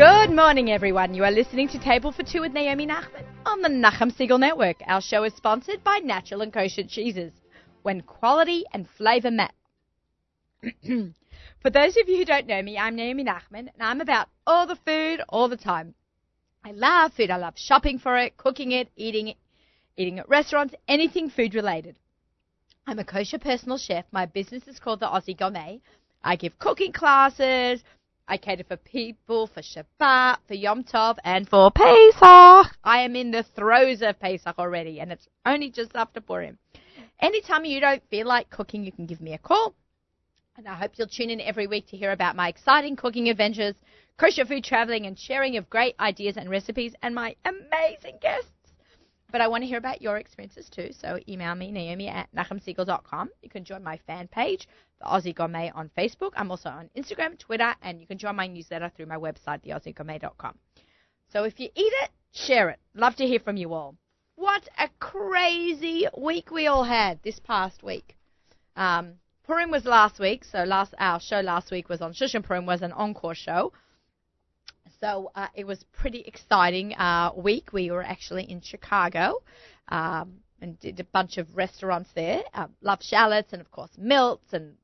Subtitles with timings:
[0.00, 1.12] Good morning, everyone.
[1.12, 4.78] You are listening to Table for Two with Naomi Nachman on the Nachum Segal Network.
[4.86, 7.34] Our show is sponsored by Natural and Kosher Cheeses,
[7.82, 9.52] when quality and flavor met.
[11.60, 14.66] for those of you who don't know me, I'm Naomi Nachman, and I'm about all
[14.66, 15.94] the food all the time.
[16.64, 17.30] I love food.
[17.30, 19.36] I love shopping for it, cooking it, eating it,
[19.98, 21.96] eating at restaurants, anything food related.
[22.86, 24.06] I'm a kosher personal chef.
[24.12, 25.82] My business is called the Aussie Gourmet.
[26.24, 27.84] I give cooking classes.
[28.30, 32.76] I cater for people for Shabbat, for Yom Tov, and for Pesach.
[32.84, 36.56] I am in the throes of Pesach already, and it's only just after Purim.
[37.20, 39.74] Anytime you don't feel like cooking, you can give me a call.
[40.56, 43.74] And I hope you'll tune in every week to hear about my exciting cooking adventures,
[44.16, 48.52] kosher food traveling, and sharing of great ideas and recipes, and my amazing guests.
[49.30, 53.30] But I want to hear about your experiences too, so email me, naomi at nachumsegal.com.
[53.42, 54.68] You can join my fan page,
[54.98, 56.32] the Aussie Gourmet, on Facebook.
[56.36, 60.54] I'm also on Instagram, Twitter, and you can join my newsletter through my website, theaussiegourmet.com.
[61.32, 62.80] So if you eat it, share it.
[62.94, 63.96] Love to hear from you all.
[64.34, 68.16] What a crazy week we all had this past week.
[68.74, 72.66] Um, Purim was last week, so last our show last week was on Shushan Purim
[72.66, 73.72] was an encore show.
[75.00, 77.72] So uh, it was pretty exciting uh, week.
[77.72, 79.42] We were actually in Chicago
[79.88, 82.42] um, and did a bunch of restaurants there.
[82.52, 84.74] Uh, Love Shallots and of course Milts and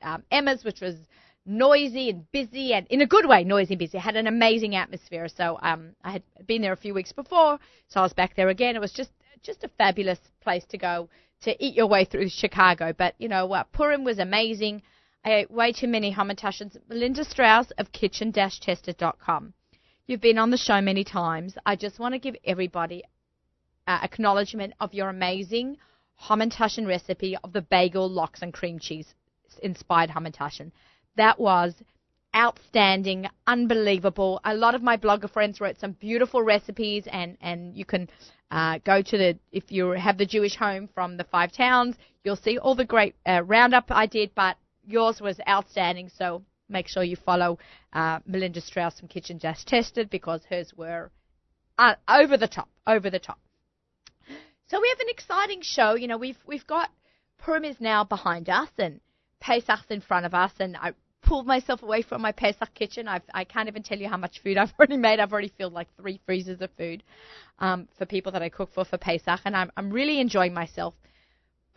[0.00, 0.94] um, Emma's, which was
[1.44, 3.98] noisy and busy and in a good way, noisy and busy.
[3.98, 5.28] It had an amazing atmosphere.
[5.28, 7.58] So um, I had been there a few weeks before,
[7.88, 8.74] so I was back there again.
[8.74, 9.10] It was just
[9.42, 11.10] just a fabulous place to go
[11.42, 12.94] to eat your way through Chicago.
[12.96, 14.80] But you know, uh, Purim was amazing.
[15.24, 16.76] I ate way too many hamantashes.
[16.88, 19.52] Melinda Strauss of kitchen-tested.com.
[20.08, 21.58] You've been on the show many times.
[21.66, 23.04] I just want to give everybody
[23.86, 25.76] uh, acknowledgement of your amazing
[26.22, 29.14] hamantashen recipe of the bagel lox and cream cheese
[29.62, 30.72] inspired hamantashen.
[31.16, 31.74] That was
[32.34, 34.40] outstanding, unbelievable.
[34.46, 38.08] A lot of my blogger friends wrote some beautiful recipes, and and you can
[38.50, 42.36] uh, go to the if you have the Jewish home from the five towns, you'll
[42.36, 46.08] see all the great uh, roundup I did, but yours was outstanding.
[46.08, 47.58] So make sure you follow
[47.92, 51.10] uh, Melinda Strauss from Kitchen Just Tested because hers were
[51.78, 53.38] uh, over the top, over the top.
[54.68, 55.94] So we have an exciting show.
[55.94, 56.90] You know, we've we've got
[57.38, 59.00] Purim is now behind us and
[59.40, 60.92] Pesach's in front of us, and I
[61.22, 63.08] pulled myself away from my Pesach kitchen.
[63.08, 65.20] I've, I can't even tell you how much food I've already made.
[65.20, 67.02] I've already filled like three freezers of food
[67.58, 70.94] um, for people that I cook for for Pesach, and I'm I'm really enjoying myself.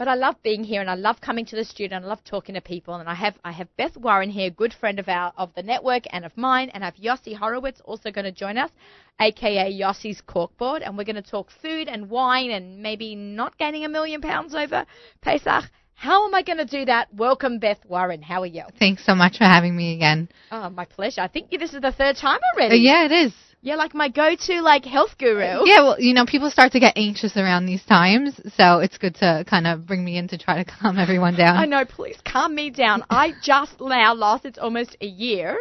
[0.01, 2.23] But I love being here and I love coming to the studio and I love
[2.23, 2.95] talking to people.
[2.95, 6.05] And I have I have Beth Warren here, good friend of our of the network
[6.09, 8.71] and of mine, and I have Yossi Horowitz also going to join us,
[9.19, 13.85] aka Yossi's Corkboard, and we're going to talk food and wine and maybe not gaining
[13.85, 14.87] a million pounds over
[15.21, 15.65] Pesach.
[15.93, 17.13] How am I going to do that?
[17.13, 18.23] Welcome, Beth Warren.
[18.23, 18.63] How are you?
[18.79, 20.29] Thanks so much for having me again.
[20.51, 21.21] Oh, my pleasure.
[21.21, 22.73] I think this is the third time already.
[22.73, 23.33] Uh, yeah, it is.
[23.63, 25.43] You're like my go-to like health guru.
[25.43, 28.97] Uh, yeah, well, you know, people start to get anxious around these times, so it's
[28.97, 31.57] good to kind of bring me in to try to calm everyone down.
[31.57, 33.03] I know, please calm me down.
[33.09, 35.57] I just now lost, it's almost a year.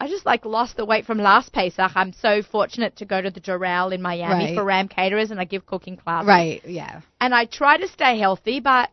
[0.00, 1.90] I just like lost the weight from last Pesach.
[1.94, 4.54] I'm so fortunate to go to the Doral in Miami Right.
[4.54, 6.28] for Ram Caterers and I give cooking classes.
[6.28, 7.00] Right, yeah.
[7.20, 8.90] And I try to stay healthy, but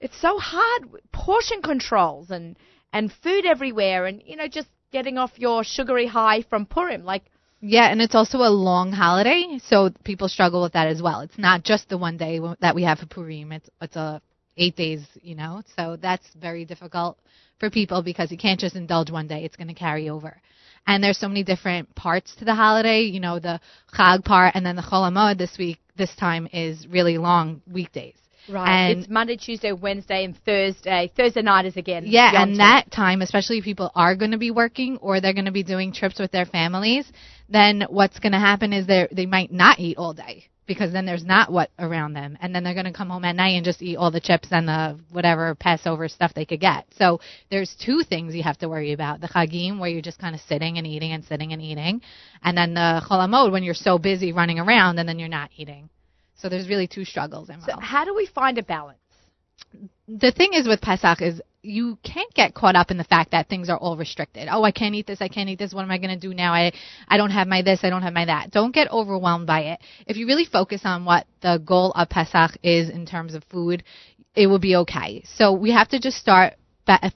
[0.00, 0.90] it's so hard.
[1.12, 2.56] Portion controls and,
[2.92, 7.04] and food everywhere and, you know, just getting off your sugary high from Purim.
[7.04, 7.24] Like,
[7.66, 11.20] Yeah, and it's also a long holiday, so people struggle with that as well.
[11.20, 13.52] It's not just the one day that we have for Purim.
[13.52, 14.20] It's it's a
[14.58, 15.62] eight days, you know.
[15.74, 17.18] So that's very difficult
[17.58, 19.44] for people because you can't just indulge one day.
[19.44, 20.36] It's going to carry over.
[20.86, 23.00] And there's so many different parts to the holiday.
[23.00, 23.58] You know, the
[23.94, 25.78] Chag part, and then the Chol Hamoed this week.
[25.96, 28.18] This time is really long weekdays.
[28.48, 28.90] Right.
[28.90, 31.10] And- it's Monday, Tuesday, Wednesday, and Thursday.
[31.16, 32.04] Thursday night is again.
[32.06, 32.58] Yeah, Yom and Tov.
[32.58, 35.62] that time, especially if people are going to be working or they're going to be
[35.62, 37.10] doing trips with their families,
[37.48, 41.04] then what's going to happen is they they might not eat all day because then
[41.04, 43.64] there's not what around them, and then they're going to come home at night and
[43.64, 46.86] just eat all the chips and the whatever Passover stuff they could get.
[46.96, 47.20] So
[47.50, 50.40] there's two things you have to worry about: the chagim, where you're just kind of
[50.42, 52.00] sitting and eating and sitting and eating,
[52.42, 55.50] and then the chol hamoed, when you're so busy running around and then you're not
[55.56, 55.88] eating.
[56.36, 58.98] So there's really two struggles involved So how do we find a balance?
[60.06, 63.48] the thing is with Pesach is you can't get caught up in the fact that
[63.48, 64.48] things are all restricted.
[64.50, 65.22] Oh, I can't eat this.
[65.22, 65.72] I can't eat this.
[65.72, 66.52] What am I going to do now?
[66.52, 66.72] I
[67.08, 67.80] I don't have my this.
[67.82, 68.50] I don't have my that.
[68.50, 69.80] Don't get overwhelmed by it.
[70.06, 73.82] If you really focus on what the goal of Pesach is in terms of food,
[74.34, 75.22] it will be okay.
[75.36, 76.54] So we have to just start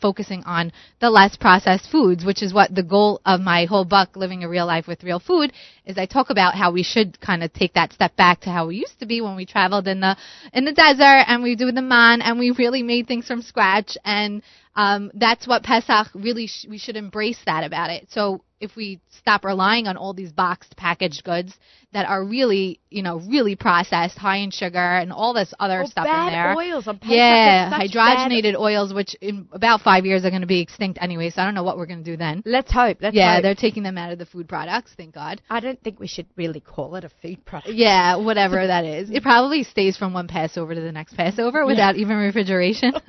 [0.00, 4.16] focusing on the less processed foods, which is what the goal of my whole book,
[4.16, 5.52] Living a Real Life with Real Food,
[5.84, 8.68] is I talk about how we should kind of take that step back to how
[8.68, 10.16] we used to be when we traveled in the
[10.52, 13.96] in the desert and we do the man and we really made things from scratch
[14.04, 14.42] and
[14.76, 18.06] um, that's what Pesach really sh- we should embrace that about it.
[18.10, 21.54] So if we stop relying on all these boxed packaged goods
[21.92, 25.86] that are really, you know, really processed, high in sugar and all this other Or
[25.86, 26.54] stuff bad in there.
[26.54, 31.30] oils yeah, hydrogenated oils, which in about five years are going to be extinct anyway.
[31.30, 32.42] So I don't know what we're going to do then.
[32.44, 32.98] Let's hope.
[33.00, 33.42] Let's yeah, hope.
[33.42, 34.92] they're taking them out of the food products.
[34.96, 35.40] Thank God.
[35.48, 37.74] I don't think we should really call it a food product.
[37.74, 39.10] Yeah, whatever that is.
[39.10, 42.92] It probably stays from one Passover to the next Passover without even refrigeration.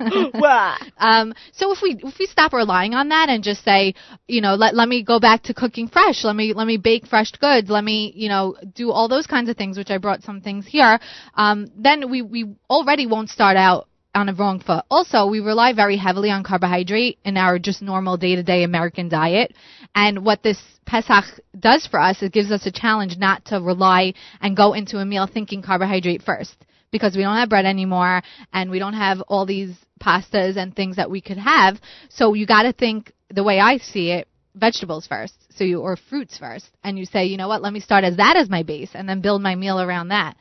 [0.96, 3.94] Um, so if we if we stop relying on that and just say,
[4.26, 6.24] you know, let let me go back to cooking fresh.
[6.24, 7.70] Let me let me bake fresh goods.
[7.70, 10.66] Let me you know do all those kinds of things, which I brought some things
[10.66, 10.98] here.
[11.34, 14.84] Um, then we we already won't start out on a wrong foot.
[14.90, 19.08] Also, we rely very heavily on carbohydrate in our just normal day to day American
[19.08, 19.54] diet.
[19.94, 21.24] And what this Pesach
[21.58, 25.04] does for us, it gives us a challenge not to rely and go into a
[25.04, 26.56] meal thinking carbohydrate first.
[26.90, 28.22] Because we don't have bread anymore
[28.52, 31.80] and we don't have all these pastas and things that we could have.
[32.08, 35.34] So you gotta think the way I see it, vegetables first.
[35.56, 36.68] So you, or fruits first.
[36.82, 39.08] And you say, you know what, let me start as that as my base and
[39.08, 40.36] then build my meal around that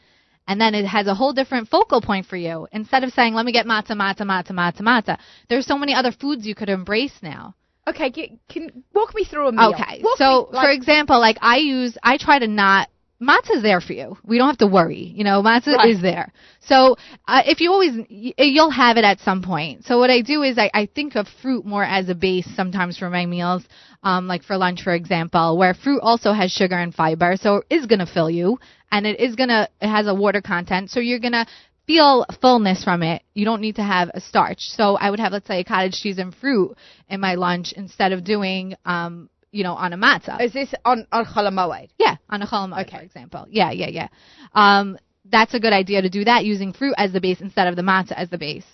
[0.50, 2.68] and then it has a whole different focal point for you.
[2.72, 5.18] Instead of saying, let me get matzah, matzah, matzah, matzah, matzah,
[5.48, 7.54] there's so many other foods you could embrace now.
[7.88, 9.74] Okay, get, can walk me through a meal.
[9.76, 12.90] Okay, Walk so me, like, for example, like I use, I try to not,
[13.22, 14.18] matzah's there for you.
[14.24, 15.12] We don't have to worry.
[15.16, 15.90] You know, matzah Right.
[15.90, 16.32] is there.
[16.62, 16.96] So
[17.28, 19.86] uh, if you always, you'll have it at some point.
[19.86, 22.98] So what I do is I, I think of fruit more as a base sometimes
[22.98, 23.64] for my meals.
[24.02, 27.66] Um, like for lunch, for example, where fruit also has sugar and fiber, so it
[27.70, 28.58] is gonna fill you,
[28.94, 31.46] and it is gonna, it has a water content, so you're gonna
[31.86, 33.24] feel fullness from it.
[33.34, 34.60] You don't need to have a starch.
[34.62, 36.78] So I would have, let's say, a cottage cheese and fruit
[37.10, 40.42] in my lunch instead of doing, um, you know, on a matzah.
[40.42, 41.90] is this on on Chol Hamoed?
[41.98, 43.46] Yeah, on a chol hamoed, for example.
[43.50, 44.08] Yeah, yeah, yeah.
[44.54, 47.76] Um, that's a good idea to do that using fruit as the base instead of
[47.76, 48.66] the matzah as the base.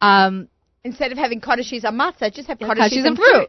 [0.00, 0.48] Um,
[0.84, 3.48] Instead of having cottage cheese on matzah, just have cheese cheese and fruit.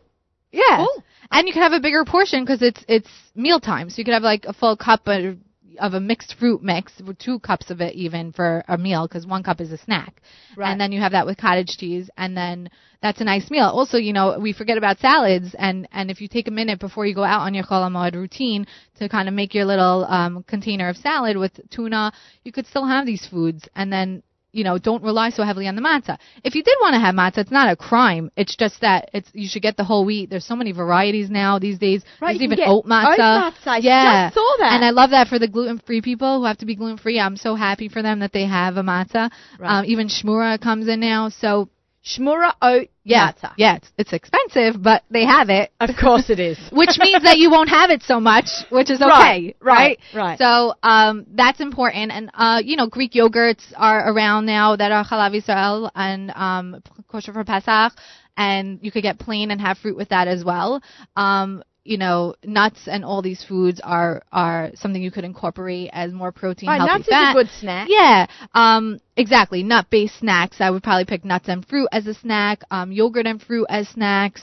[0.51, 1.03] Yeah, Cool.
[1.31, 4.21] and you can have a bigger portion because it's it's mealtime, so you could have
[4.21, 5.37] like a full cup of,
[5.79, 9.25] of a mixed fruit mix, with two cups of it even for a meal because
[9.25, 10.21] one cup is a snack.
[10.55, 10.71] Right.
[10.71, 12.69] And then you have that with cottage cheese, and then
[13.01, 13.65] that's a nice meal.
[13.65, 17.05] Also, you know, we forget about salads, and and if you take a minute before
[17.05, 18.65] you go out on your Chol Hamoed routine
[18.99, 22.11] to kind of make your little um, container of salad with tuna,
[22.43, 24.23] you could still have these foods, and then
[24.53, 26.17] you know, don't rely so heavily on the matzah.
[26.43, 28.31] If you did want to have matzah, it's not a crime.
[28.37, 30.29] It's just that it's you should get the whole wheat.
[30.29, 32.03] There's so many varieties now these days.
[32.21, 33.47] Right, There's even oat matzah.
[33.47, 33.67] oat matzah.
[33.67, 34.73] I Yeah, saw that.
[34.73, 37.19] and I love that for the gluten free people who have to be gluten free.
[37.19, 39.31] I'm so happy for them that they have a matzah.
[39.59, 39.79] Right.
[39.79, 41.29] Um, even shmura comes in now.
[41.29, 41.67] So
[42.05, 43.53] Shmura oat matzah.
[43.55, 45.71] yeah, it's, it's expensive, but they have it.
[45.79, 46.57] Of course it is.
[46.71, 50.37] which means that you won't have it so much, which is okay, Right, right, right.
[50.37, 55.05] So um, that's important, and uh, you know, Greek yogurts are around now that are
[55.05, 57.93] Chalav Israel and um, kosher for Pesach,
[58.35, 60.81] and you could get plain and have fruit with that as well.
[61.15, 66.13] Um, you know, nuts and all these foods are are something you could incorporate as
[66.13, 67.29] more protein, Right, healthy nuts fat.
[67.29, 67.87] is a good snack.
[67.89, 69.63] Yeah, um, exactly.
[69.63, 70.57] Nut based snacks.
[70.61, 73.89] I would probably pick nuts and fruit as a snack, um, yogurt and fruit as
[73.89, 74.41] snacks,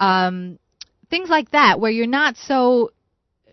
[0.00, 0.58] um,
[1.08, 2.90] things like that, where you're not so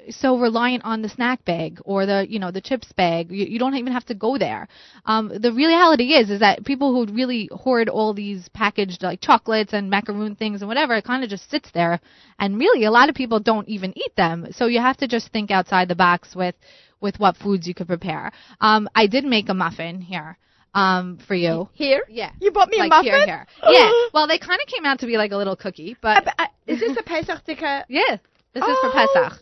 [0.09, 3.31] so reliant on the snack bag or the you know the chips bag.
[3.31, 4.67] You, you don't even have to go there.
[5.06, 9.74] Um, the reality is is that people who really hoard all these packaged like chocolates
[9.74, 12.00] and macaroon things and whatever, it kind of just sits there,
[12.39, 14.48] and really a lot of people don't even eat them.
[14.51, 16.55] So you have to just think outside the box with
[17.01, 18.31] with what foods you could prepare.
[18.60, 20.38] Um, I did make a muffin here
[20.74, 21.69] um, for you.
[21.74, 22.03] Here?
[22.10, 22.31] Yeah.
[22.39, 23.12] You bought me like a muffin?
[23.12, 23.48] here, here.
[23.67, 23.91] Yeah.
[24.13, 26.45] Well, they kind of came out to be like a little cookie, but Uh, uh,
[26.67, 27.84] is this a Pesach ticker?
[27.89, 28.17] yeah,
[28.53, 29.39] this is for Oh, Pesach.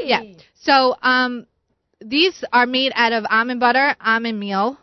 [0.00, 0.08] Yay!
[0.08, 0.22] Yeah.
[0.54, 1.46] So um,
[2.00, 4.78] these are made out of almond butter, almond meal,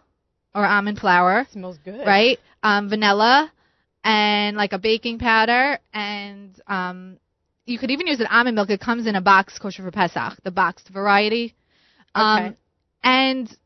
[0.53, 2.05] or almond flour, Smells good.
[2.05, 2.39] right?
[2.63, 3.51] Um, vanilla,
[4.03, 7.17] and like a baking powder, and um,
[7.65, 8.69] you could even use an almond milk.
[8.69, 11.53] It comes in a box kosher for Pesach, the boxed variety.
[12.13, 12.55] Um, Okay.
[13.03, 13.57] and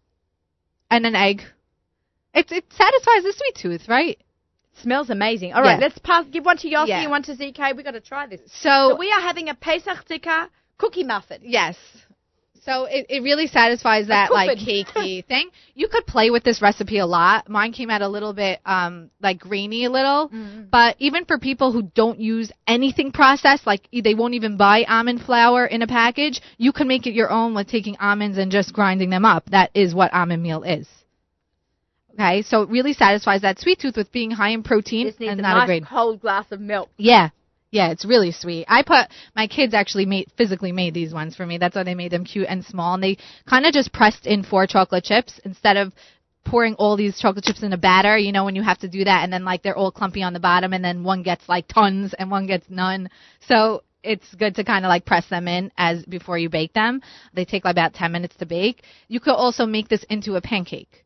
[0.90, 1.42] and an egg.
[2.34, 4.20] It it satisfies the sweet tooth, right?
[4.82, 5.54] Smells amazing.
[5.54, 5.86] All right, Yeah.
[5.88, 6.26] let's pass.
[6.32, 7.02] Give one to Yossi Yeah.
[7.02, 7.76] and one to ZK.
[7.76, 8.42] We've got to try this.
[8.48, 11.42] So, So we are having a Pesach Tikka cookie muffin.
[11.44, 11.76] yes.
[12.62, 15.50] So it, it really satisfies that like cakey thing.
[15.76, 17.50] You could play with this recipe a lot.
[17.50, 20.30] Mine came out a little bit um like grainy a little.
[20.70, 25.22] But even for people who don't use anything processed, like they won't even buy almond
[25.22, 28.74] flour in a package, you can make it your own with taking almonds and just
[28.74, 29.46] grinding them up.
[29.50, 30.88] That is what almond meal is.
[32.20, 35.32] Okay, so it really satisfies that sweet tooth with being high in protein This needs
[35.32, 35.86] and a not nice a grade.
[35.88, 36.90] cold glass of milk.
[36.98, 37.30] Yeah.
[37.72, 38.66] Yeah, it's really sweet.
[38.68, 41.60] I put my kids actually made physically made these ones for me.
[41.60, 42.96] That's why they made them cute and small.
[42.96, 45.94] And they kind of just pressed in four chocolate chips instead of
[46.44, 48.18] pouring all these chocolate chips in a batter.
[48.18, 50.34] You know when you have to do that, and then like they're all clumpy on
[50.34, 53.10] the bottom, and then one gets like tons and one gets none.
[53.48, 57.02] So it's good to kind of like press them in as before you bake them.
[57.34, 58.82] They take like about 10 minutes to bake.
[59.08, 61.06] You could also make this into a pancake.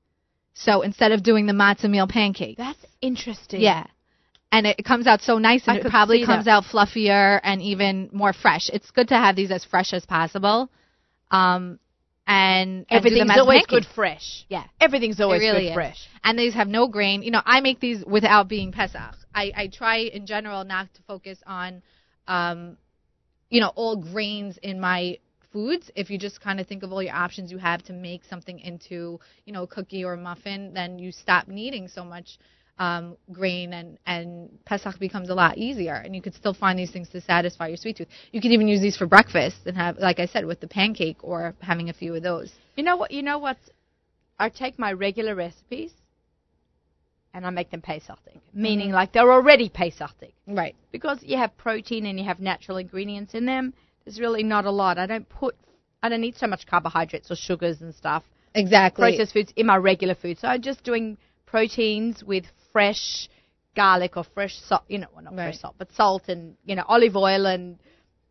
[0.53, 2.57] So instead of doing the matzo meal pancake.
[2.57, 3.61] That's interesting.
[3.61, 3.85] Yeah.
[4.51, 6.51] And it comes out so nice and I it probably comes that.
[6.51, 8.69] out fluffier and even more fresh.
[8.71, 10.69] It's good to have these as fresh as possible.
[11.31, 11.79] Um
[12.25, 13.87] and, and Everything's always pancakes.
[13.87, 14.45] good fresh.
[14.47, 14.63] Yeah.
[14.79, 15.73] Everything's always really good is.
[15.73, 16.07] fresh.
[16.23, 17.21] And these have no grain.
[17.21, 19.15] You know, I make these without being Pesach.
[19.35, 21.81] I, I try in general not to focus on,
[22.27, 22.77] um,
[23.49, 25.17] you know, all grains in my
[25.53, 25.89] foods.
[25.95, 28.59] If you just kind of think of all your options you have to make something
[28.59, 32.39] into, you know, a cookie or a muffin, then you stop needing so much
[32.79, 35.93] um, grain and, and Pesach becomes a lot easier.
[35.93, 38.07] And you could still find these things to satisfy your sweet tooth.
[38.31, 41.17] You could even use these for breakfast and have, like I said, with the pancake
[41.21, 42.51] or having a few of those.
[42.75, 43.11] You know what?
[43.11, 43.57] You know what?
[44.39, 45.91] I take my regular recipes
[47.33, 48.95] and I make them Pesachtic, meaning Mm-hmm.
[48.95, 50.33] like they're already Pesachtic.
[50.47, 50.75] Right.
[50.91, 53.73] Because you have protein and you have natural ingredients in them,
[54.05, 54.97] there's really not a lot.
[54.97, 55.55] I don't put,
[56.01, 58.23] I don't need so much carbohydrates or sugars and stuff,
[58.55, 59.01] Exactly.
[59.11, 60.39] processed foods in my regular food.
[60.39, 63.29] So I'm just doing proteins with fresh
[63.75, 65.45] garlic or fresh salt, you know, well, not Right.
[65.45, 67.77] fresh salt, but salt and, you know, olive oil and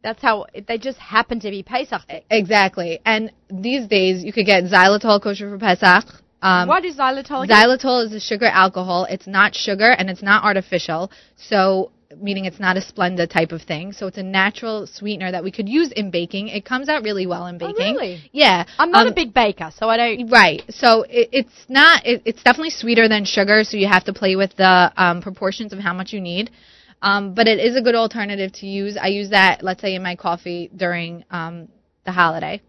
[0.03, 2.25] that's how, they just happen to be Pesachtic.
[2.31, 3.01] Exactly.
[3.07, 6.05] And these days, you could get xylitol kosher for Pesach.
[6.43, 7.57] Um, what is xylitol again?
[7.57, 9.07] Xylitol is a sugar alcohol.
[9.09, 11.13] It's not sugar and it's not artificial.
[11.37, 13.93] So, meaning it's not a Splenda type of thing.
[13.93, 16.49] So, it's a natural sweetener that we could use in baking.
[16.49, 17.95] It comes out really well in Oh, baking.
[17.95, 18.31] really?
[18.33, 18.65] Yeah.
[18.79, 20.29] I'm not Um, a big baker, so I don't.
[20.31, 20.63] Right.
[20.71, 22.05] So it, it's not.
[22.07, 23.65] It, it's definitely sweeter than sugar.
[23.65, 26.51] So you have to play with the um, proportions of how much you need.
[27.03, 28.97] Um, but it is a good alternative to use.
[29.01, 31.69] I use that, let's say, in my coffee during um,
[32.05, 32.61] the holiday.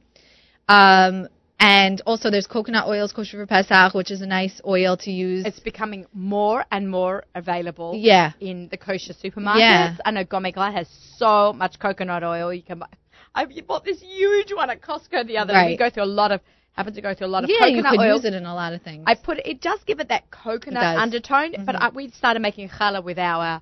[1.64, 5.12] Um, and also, there's coconut oils kosher for Pesach, which is a nice oil to
[5.12, 5.46] use.
[5.46, 7.94] It's becoming more and more available.
[7.96, 8.34] yeah.
[8.40, 9.60] In the kosher supermarkets.
[9.60, 9.96] Yeah.
[10.06, 12.88] I know Gourmet Glatt has so much coconut oil you can buy.
[13.36, 15.66] I bought this huge one at Costco the other day.
[15.68, 16.42] We go through a lot of.
[16.74, 18.16] Happen to go through a lot of Yeah, you coconut could oil.
[18.16, 19.04] use it in a lot of things.
[19.06, 19.46] I put it.
[19.48, 21.82] It does give it that coconut It undertone, but Mhm.
[21.82, 23.62] I, we started making challah with our.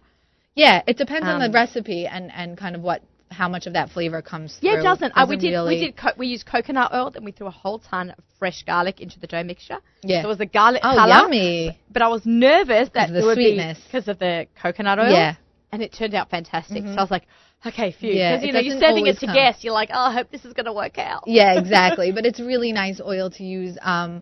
[0.56, 3.74] yeah, it depends on the Um, recipe and, and kind of what how much of
[3.74, 4.76] that flavor comes Yeah, through.
[4.76, 5.12] Yeah, it doesn't.
[5.16, 5.52] Uh, we did.
[5.52, 5.98] really, We did.
[5.98, 7.12] Co- we used coconut oil.
[7.12, 9.78] Then we threw a whole ton of fresh garlic into the dough mixture.
[10.04, 10.22] Yeah.
[10.22, 11.22] So it was a garlic oh, challah.
[11.22, 11.80] yummy.
[11.92, 13.80] But I was nervous that of the it would sweetness.
[13.86, 15.12] because of the coconut oil.
[15.12, 15.36] Yeah.
[15.72, 16.84] and it turned out fantastic.
[16.84, 16.94] Mhm.
[16.94, 17.24] So I was like,
[17.66, 18.12] okay, phew.
[18.12, 19.36] Yeah, Because, you know, you're serving it to come.
[19.36, 19.64] guests.
[19.64, 21.24] You're like, oh, I hope this is going to work out.
[21.28, 22.12] yeah, exactly.
[22.12, 23.78] But it's really nice oil to use.
[23.82, 24.22] Um,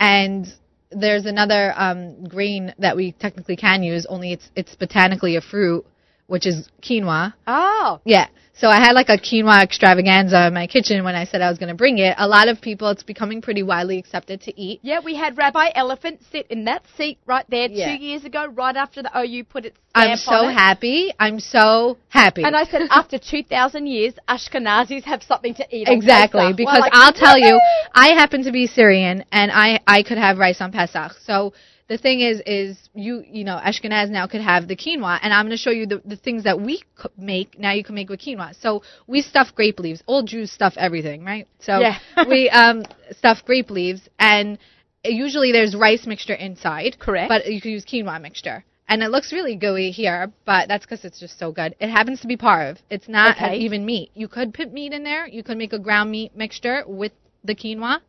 [0.00, 0.46] and
[0.90, 5.84] there's another um, grain that we technically can use, only it's it's botanically a fruit,
[6.26, 7.34] which is quinoa.
[7.46, 8.00] Oh.
[8.04, 8.28] Yeah.
[8.56, 11.58] So I had like a quinoa extravaganza in my kitchen when I said I was
[11.58, 12.14] going to bring it.
[12.18, 14.78] A lot of people, it's becoming pretty widely accepted to eat.
[14.82, 17.96] Yeah, we had Rabbi Elefant sit in that seat right there Yeah.
[17.96, 20.54] two years ago, right after the OU put its I'm so on it.
[20.54, 21.12] happy.
[21.18, 22.44] I'm so happy.
[22.44, 25.88] And I said, after 2,000 years, Ashkenazis have something to eat.
[25.88, 27.60] Exactly, because like, I'll tell you,
[27.92, 31.12] I happen to be Syrian, and I I could have rice on Pesach.
[31.24, 31.54] So
[31.88, 35.46] the thing is, is you you know Ashkenaz now could have the quinoa, and I'm
[35.46, 36.82] going to show you the the things that we
[37.16, 37.58] make.
[37.58, 38.54] Now you can make with quinoa.
[38.60, 40.02] So we stuff grape leaves.
[40.06, 41.46] All Jews stuff everything, right?
[41.60, 41.98] So Yeah.
[42.28, 44.58] we um stuff grape leaves, and
[45.04, 46.98] usually there's rice mixture inside.
[46.98, 47.28] Correct.
[47.28, 48.64] But you could use quinoa mixture.
[48.86, 51.74] And it looks really gooey here, but that's because it's just so good.
[51.80, 52.78] It happens to be parve.
[52.90, 53.56] It's not Okay.
[53.56, 54.10] even meat.
[54.14, 55.26] You could put meat in there.
[55.26, 57.12] You could make a ground meat mixture with
[57.42, 58.00] the quinoa.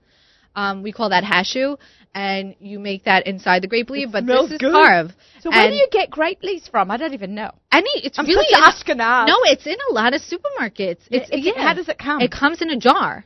[0.55, 1.77] Um, we call that hashu,
[2.13, 4.09] and you make that inside the grape leaf.
[4.11, 4.73] but this is good.
[4.73, 5.11] parve.
[5.41, 6.89] So where and do you get grape leaves from?
[6.91, 7.51] I don't even know.
[7.71, 9.27] Any, it's I'm really such in, an Ashkenaz.
[9.27, 11.01] no, it's in a lot of supermarkets.
[11.11, 11.53] It's it- yeah.
[11.61, 12.21] How does it come?
[12.21, 13.25] It comes in a jar.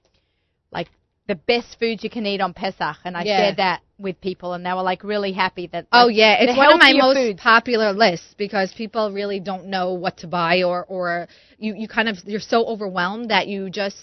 [0.73, 0.88] like
[1.28, 3.37] the best foods you can eat on Pesach, and I Yeah.
[3.37, 5.87] shared that with people, and they were like really happy that.
[5.92, 7.40] Oh yeah, it's one of my most foods.
[7.40, 12.08] popular lists because people really don't know what to buy or or you you kind
[12.08, 13.97] of you're so overwhelmed that you just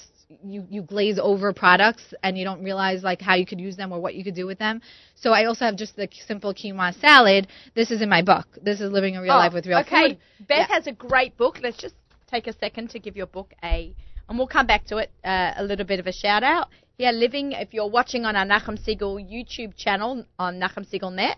[0.44, 3.91] you you glaze over products and you don't realize like how you could use them
[3.91, 4.82] or what you could do with them.
[5.15, 7.48] So I also have just the simple quinoa salad.
[7.74, 8.48] This is in my book.
[8.62, 9.89] This is living a real Oh, life with real okay.
[10.10, 10.12] food.
[10.12, 10.75] Okay, Beth Yeah.
[10.75, 11.60] has a great book.
[11.62, 11.96] Let's just
[12.27, 13.94] take a second to give your book a,
[14.27, 16.70] and we'll come back to it, uh, a little bit of a shout out.
[16.98, 21.38] Yeah, living, if you're watching on our Nachum Segal YouTube channel on Nachum Segal Net,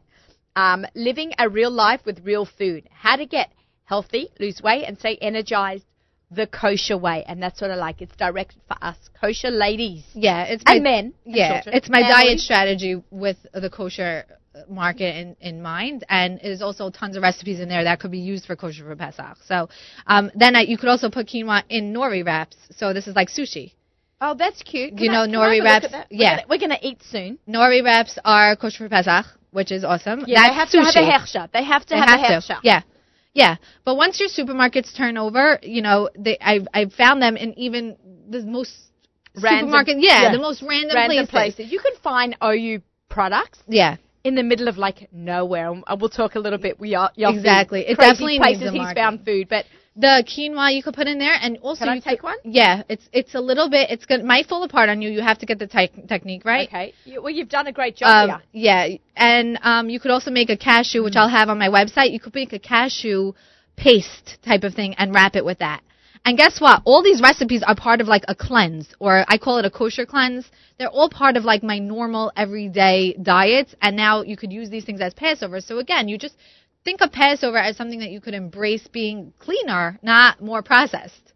[0.56, 2.88] um, living a real life with real food.
[2.92, 3.50] How to get
[3.84, 5.86] healthy, lose weight, and stay energized
[6.30, 7.24] the kosher way.
[7.28, 8.02] And that's what I like.
[8.02, 11.14] It's directed for us, kosher ladies Yeah, it's my, and men.
[11.26, 12.26] yeah, children, it's my families.
[12.26, 14.26] diet strategy with the kosher
[14.70, 18.20] market in, in mind, and there's also tons of recipes in there that could be
[18.20, 19.38] used for kosher for Pesach.
[19.46, 19.70] So
[20.06, 22.58] um, then I, you could also put quinoa in nori wraps.
[22.76, 23.74] So this is like sushi.
[24.20, 24.94] Oh, that's cute.
[24.94, 25.92] You Can know I- I nori have a look wraps?
[25.92, 26.08] that?
[26.10, 26.30] We're Yeah.
[26.38, 27.38] gonna- We're going to eat soon.
[27.48, 30.24] Nori wraps are kosher for Pesach, which is awesome.
[30.26, 30.94] Yeah, That's they have sushi.
[30.94, 31.52] to have a hechsher.
[31.52, 32.54] They have to They have, have a to.
[32.54, 32.60] hechsher.
[32.64, 32.82] Yeah.
[33.34, 33.56] Yeah.
[33.86, 37.96] But once your supermarkets turn over, you know, they I've I've found them in even
[38.30, 38.74] the most
[39.36, 40.32] Random- supermarket yeah, yeah.
[40.32, 41.56] the most random, Random places.
[41.56, 41.72] places.
[41.72, 43.98] You can find OU products Yeah.
[44.24, 45.70] in the middle of like nowhere.
[45.70, 46.80] And we'll talk a little bit.
[46.80, 47.82] We are Exactly.
[47.88, 49.48] It definitely places he's found food.
[49.48, 49.66] But
[50.00, 52.38] The quinoa you could put in there and also Can I you take could- one?
[52.44, 55.10] Yeah, it's it's a little bit it's going might fall apart on you.
[55.10, 56.68] You have to get the te- technique right.
[56.68, 58.42] okay, you, well you've done a great job Um, here.
[58.68, 61.06] yeah, and um, you could also make a cashew, Mm.
[61.06, 62.12] which I'll have on my website.
[62.12, 63.34] You could make a cashew
[63.76, 65.82] paste type of thing and wrap it with that.
[66.26, 66.82] And guess what?
[66.84, 70.06] All these recipes are part of like a cleanse, or I call it a kosher
[70.06, 70.46] cleanse.
[70.78, 74.84] They're all part of like my normal everyday diets, and now you could use these
[74.86, 75.62] things as Passover.
[75.62, 76.36] So again, you just
[76.88, 81.34] think of Passover as something that you could embrace being cleaner, not more processed.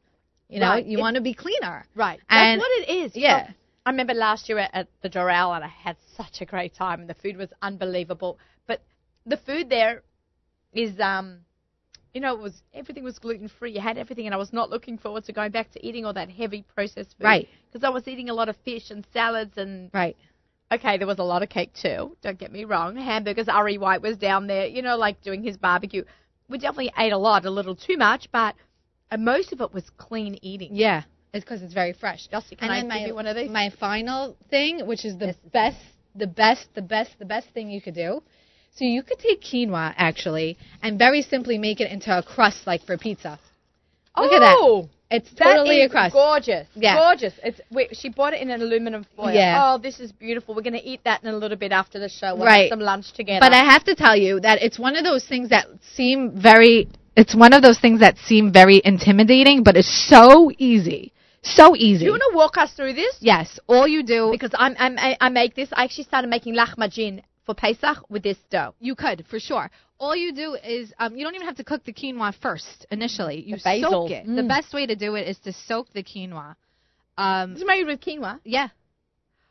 [0.48, 0.86] You know, Right.
[0.86, 1.86] you want to be cleaner.
[1.94, 3.16] Right, and- that's what it is.
[3.18, 3.34] Yeah.
[3.48, 3.48] Well,
[3.86, 7.02] I remember last year at, at the Doral and I had such a great time
[7.02, 8.40] and the food was unbelievable.
[8.66, 8.82] But
[9.26, 10.04] the food there
[10.72, 11.40] is um
[12.14, 13.72] you know, it was everything was gluten free.
[13.72, 16.14] You had everything, and I was not looking forward to going back to eating all
[16.14, 17.24] that heavy processed food.
[17.24, 17.50] Right.
[17.72, 20.18] Because I was eating a lot of fish and salads, and Right.
[20.72, 22.16] Okay, there was a lot of cake too.
[22.22, 22.96] Don't get me wrong.
[22.96, 23.48] Hamburgers.
[23.48, 26.04] Ari White was down there, you know, like doing his barbecue.
[26.50, 28.56] We definitely ate a lot, a little too much, but
[29.10, 30.70] uh, most of it was clean eating.
[30.74, 31.04] Yeah,
[31.34, 32.28] it's because it's very fresh.
[32.32, 33.50] Yossi, can and I give my, you one of these?
[33.50, 35.78] my final thing, which is the is best,
[36.16, 38.22] the best, the best, the best thing you could do.
[38.76, 42.86] So you could take quinoa actually and very simply make it into a crust like
[42.86, 43.40] for pizza.
[44.18, 44.88] Look at that.
[45.12, 46.14] It's totally is a crust.
[46.14, 46.68] Gorgeous.
[46.74, 46.96] Yeah.
[46.96, 47.34] Gorgeous.
[47.44, 49.34] It's wait, she bought it in an aluminum foil.
[49.34, 49.74] Yeah.
[49.74, 50.56] Oh, this is beautiful.
[50.56, 52.34] We're going to eat that in a little bit after the show.
[52.36, 52.70] We'll Right.
[52.70, 53.42] have some lunch together.
[53.42, 56.88] But I have to tell you that it's one of those things that seem very
[57.18, 61.12] it's one of those things that seem very intimidating, but it's so easy.
[61.44, 62.00] So easy.
[62.00, 63.18] Do you want to walk us through this?
[63.20, 65.70] yes, all you do Because I'm, I'm, I, I make this.
[65.74, 68.76] I actually started making lahmacun for Pesach with this dough.
[68.80, 69.70] You could for sure.
[70.02, 73.40] All you do is um, you don't even have to cook the quinoa first initially.
[73.48, 74.26] You The soak it.
[74.26, 74.48] The Mm.
[74.48, 76.56] best way to do it is to soak the quinoa.
[77.18, 78.40] Um, It's made with quinoa.
[78.44, 78.70] yeah,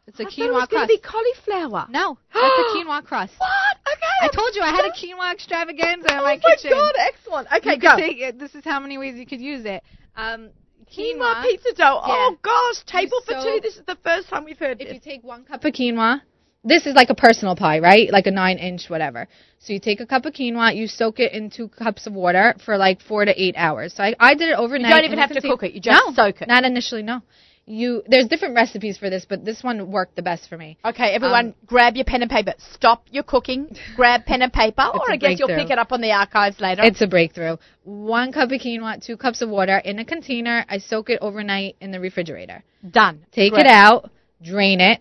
[0.08, 0.88] it's a I thought it was going to crust.
[0.88, 1.86] be cauliflower.
[1.88, 3.34] no, it's a quinoa crust.
[3.38, 3.76] What?
[3.94, 4.16] Okay.
[4.22, 6.70] I told you I had a quinoa extravaganza in Oh my my kitchen.
[6.72, 6.94] god!
[6.98, 7.46] Excellent.
[7.56, 7.96] Okay, you go.
[7.96, 8.38] take.
[8.38, 9.84] This is how many ways you could use it.
[10.16, 10.50] Um,
[10.92, 12.00] quinoa pizza dough.
[12.02, 13.60] Oh gosh, table for two.
[13.62, 14.94] This is the first time we've heard if this.
[14.94, 16.22] you take one cup of quinoa,
[16.62, 18.10] this is like a personal pie, right?
[18.10, 19.28] Like a nine inch, whatever.
[19.58, 22.54] So you take a cup of quinoa, you soak it in two cups of water
[22.64, 23.94] for like four to eight hours.
[23.94, 24.90] So I, I did it overnight.
[24.90, 25.72] You don't even have to cook it.
[25.72, 26.48] You just no, soak it.
[26.48, 27.22] Not initially, no.
[27.66, 30.76] You there's different recipes for this, but this one worked the best for me.
[30.84, 32.54] Okay, everyone, Um, grab your pen and paper.
[32.74, 33.76] Stop your cooking.
[33.94, 36.82] Grab pen and paper, or I guess you'll pick it up on the archives later.
[36.82, 37.58] It's a breakthrough.
[37.84, 40.64] One cup of quinoa, two cups of water in a container.
[40.68, 42.64] I soak it overnight in the refrigerator.
[42.90, 43.20] done.
[43.30, 43.66] Take Great.
[43.66, 44.10] it out,
[44.42, 45.00] drain it,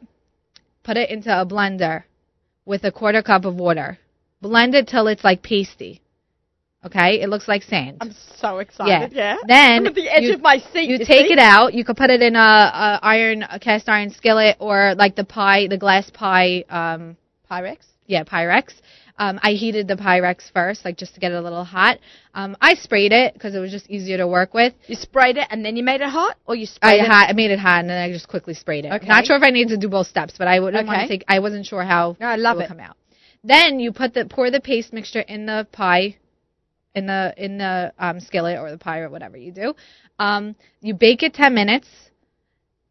[0.89, 2.03] put it into a blender
[2.65, 3.99] with a quarter cup of water.
[4.41, 6.01] Blend it till it's like pasty.
[6.83, 7.21] Okay?
[7.21, 7.97] It looks like sand.
[8.01, 9.15] I'm so excited.
[9.15, 9.37] Yeah.
[9.47, 10.89] Then I'm at the edge you, of my seat.
[10.89, 11.33] you you take see?
[11.33, 11.75] it out.
[11.75, 15.25] You could put it in a, a iron, a cast iron skillet, or like the
[15.25, 16.63] pie, the glass pie.
[16.69, 17.17] Um,
[17.51, 17.77] Pyrex.
[18.07, 18.73] yeah, Pyrex.
[19.19, 21.99] Um, I heated the Pyrex first, like just to get it a little hot.
[22.33, 24.73] Um, I sprayed it because it was just easier to work with.
[24.87, 27.07] You sprayed it and then you made it hot, or you I sprayed it.
[27.07, 28.93] hot, I made it hot, and then I just quickly sprayed it.
[28.93, 29.05] Okay.
[29.07, 31.07] Not sure if I needed to do both steps, but I wouldn't want Okay.
[31.07, 31.25] to take.
[31.27, 32.67] I wasn't sure how No, I love would it.
[32.69, 32.95] come out.
[33.43, 36.15] Then you put the pour the paste mixture in the pie,
[36.95, 39.73] in the in the um, skillet or the pie or whatever you do.
[40.17, 41.87] Um, you bake it ten minutes.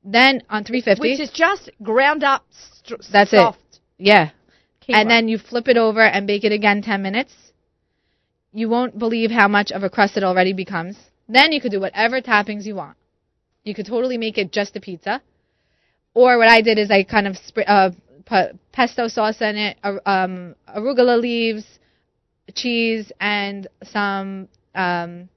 [0.04, 1.00] Then on 350.
[1.00, 2.44] Which is just ground up.
[2.84, 3.54] St- That's it.
[3.98, 4.30] yeah.
[4.96, 7.34] And then you flip it over and bake it again 10 minutes.
[8.52, 10.96] You won't believe how much of a crust it already becomes.
[11.28, 12.96] Then you could do whatever toppings you want.
[13.64, 15.20] You could totally make it just a pizza.
[16.14, 17.90] Or what I did is I kind of spr- uh,
[18.24, 21.64] put pesto sauce in it, um, arugula leaves,
[22.54, 25.28] cheese, and some um,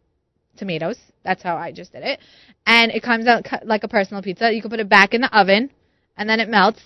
[0.57, 0.97] tomatoes.
[1.23, 2.19] That's how I just did it.
[2.65, 4.51] And it comes out like a personal pizza.
[4.51, 5.71] You can put it back in the oven
[6.17, 6.81] and then it melts.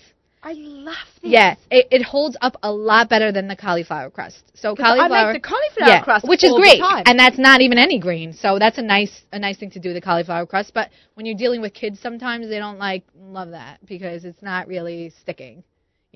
[0.45, 1.31] I love this.
[1.31, 4.43] Yeah, it, it holds up a lot better than the cauliflower crust.
[4.53, 7.62] So 'Cause I cauliflower, make the cauliflower yeah, crust which is great, and that's not
[7.62, 8.31] even any green.
[8.31, 10.73] So that's a nice a nice thing to do the cauliflower crust.
[10.75, 14.67] But when you're dealing with kids, sometimes they don't like love that because it's not
[14.67, 15.63] really sticking.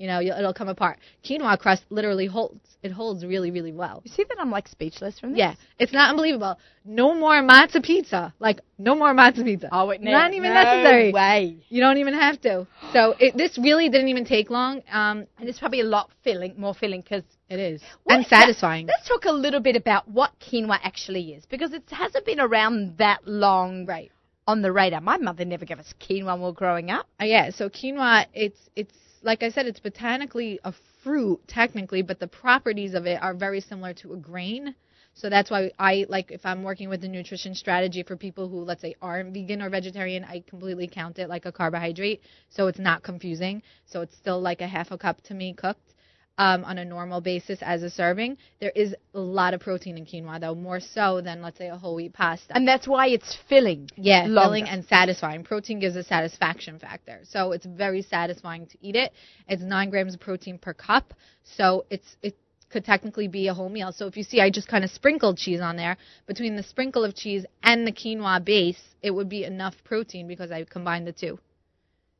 [0.00, 0.98] You know, it'll come apart.
[1.22, 2.58] Quinoa crust literally holds.
[2.82, 4.00] It holds really, really well.
[4.02, 5.38] You see that I'm like speechless from this?
[5.40, 6.58] Yeah, it's not unbelievable.
[6.86, 8.32] No more matzo pizza.
[8.38, 9.68] Like no more matzo pizza.
[9.70, 11.12] Oh, it not even no necessary.
[11.12, 11.58] way.
[11.68, 12.66] You don't even have to.
[12.94, 14.80] So it, this really didn't even take long.
[14.90, 18.86] Um, And it's probably a lot filling, more filling because it is What- and satisfying.
[18.86, 22.96] Let's talk a little bit about what quinoa actually is because it hasn't been around
[22.96, 24.10] that long right.
[24.46, 25.02] on the radar.
[25.02, 27.06] My mother never gave us quinoa while growing up.
[27.20, 32.20] Uh, yeah, so quinoa, it's it's like I said, it's botanically a fruit technically, but
[32.20, 34.74] the properties of it are very similar to a grain.
[35.14, 38.62] So that's why I like if I'm working with a nutrition strategy for people who
[38.62, 42.78] let's say aren't vegan or vegetarian, I completely count it like a carbohydrate, so it's
[42.78, 43.62] not confusing.
[43.86, 45.94] So it's still like a half a cup to me cooked.
[46.40, 50.06] Um, on a normal basis as a serving, there is a lot of protein in
[50.06, 52.56] quinoa, though more so than let's say a whole wheat pasta.
[52.56, 53.90] And that's why it's filling.
[53.94, 54.40] Yeah, longer.
[54.40, 55.44] filling and satisfying.
[55.44, 59.12] Protein gives a satisfaction factor, so it's very satisfying to eat it.
[59.48, 61.12] It's nine grams of protein per cup,
[61.44, 62.38] so it's it
[62.70, 63.92] could technically be a whole meal.
[63.92, 65.98] So if you see, I just kind of sprinkled cheese on there.
[66.26, 70.50] Between the sprinkle of cheese and the quinoa base, it would be enough protein because
[70.50, 71.38] I combined the two.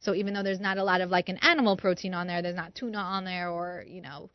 [0.01, 2.57] So even though there's not a lot of like an animal protein on there, there's
[2.57, 4.31] not tuna on there or you know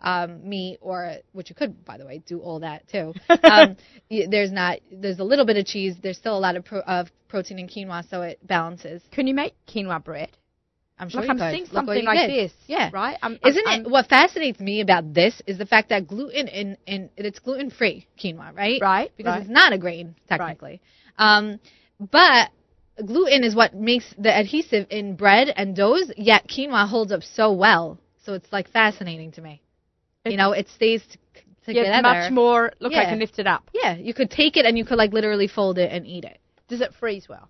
[0.00, 3.14] um, meat or which you could by the way do all that too.
[3.42, 3.76] Um,
[4.10, 5.96] there's not there's a little bit of cheese.
[6.02, 9.02] There's still a lot of pro- of protein in quinoa, so it balances.
[9.12, 10.30] Can you make quinoa bread?
[10.98, 11.50] I'm sure you I'm could.
[11.52, 12.30] seeing Look something like did.
[12.50, 12.52] this.
[12.66, 12.90] Yeah.
[12.92, 13.18] Right?
[13.22, 16.76] I'm, Isn't I'm, it what fascinates me about this is the fact that gluten in,
[16.86, 18.80] in it's gluten free quinoa, right?
[18.80, 19.40] Right, Because right.
[19.42, 20.80] it's not a grain technically.
[21.18, 21.60] Um,
[21.98, 22.50] but
[23.04, 26.10] gluten is what makes the adhesive in bread and doughs.
[26.16, 29.62] Yet quinoa holds up so well, so it's like fascinating to me.
[30.24, 31.18] you know, it stays t-
[31.66, 32.02] Yeah, together.
[32.02, 32.72] much more.
[32.80, 33.70] Look, I can lift it up.
[33.72, 36.38] Yeah, you could take it and you could like literally fold it and eat it.
[36.68, 37.48] Does it freeze well?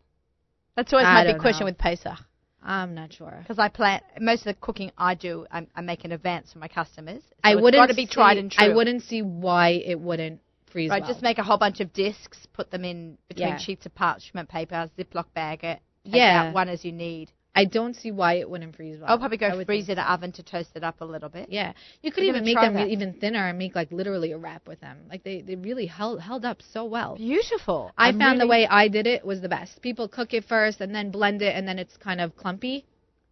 [0.77, 1.71] That's always I my big question know.
[1.71, 2.19] with Pesach.
[2.63, 3.39] I'm not sure.
[3.43, 6.59] Because I plan most of the cooking I do, I, I make in advance for
[6.59, 7.23] my customers.
[7.29, 8.65] So I it's wouldn't got to be tried and true.
[8.67, 10.41] I wouldn't see why it wouldn't
[10.77, 11.11] freeze Right, well.
[11.11, 13.57] just make a whole bunch of discs, put them in between Yeah.
[13.57, 15.81] sheets of parchment paper, Ziploc bag it.
[16.05, 16.43] Take Yeah.
[16.49, 17.31] out one as you need.
[17.55, 19.09] I don't see why it wouldn't freeze well.
[19.09, 21.49] I'll probably go freeze it in the oven to toast it up a little bit.
[21.49, 22.89] Yeah, you could We're even make them that.
[22.89, 24.99] even thinner and make like literally a wrap with them.
[25.09, 27.17] Like they, they really held held up so well.
[27.17, 27.93] Beautiful.
[27.97, 29.81] I I'm found the way I did it was the best.
[29.81, 32.85] People cook it first and then blend it and then it's kind of clumpy.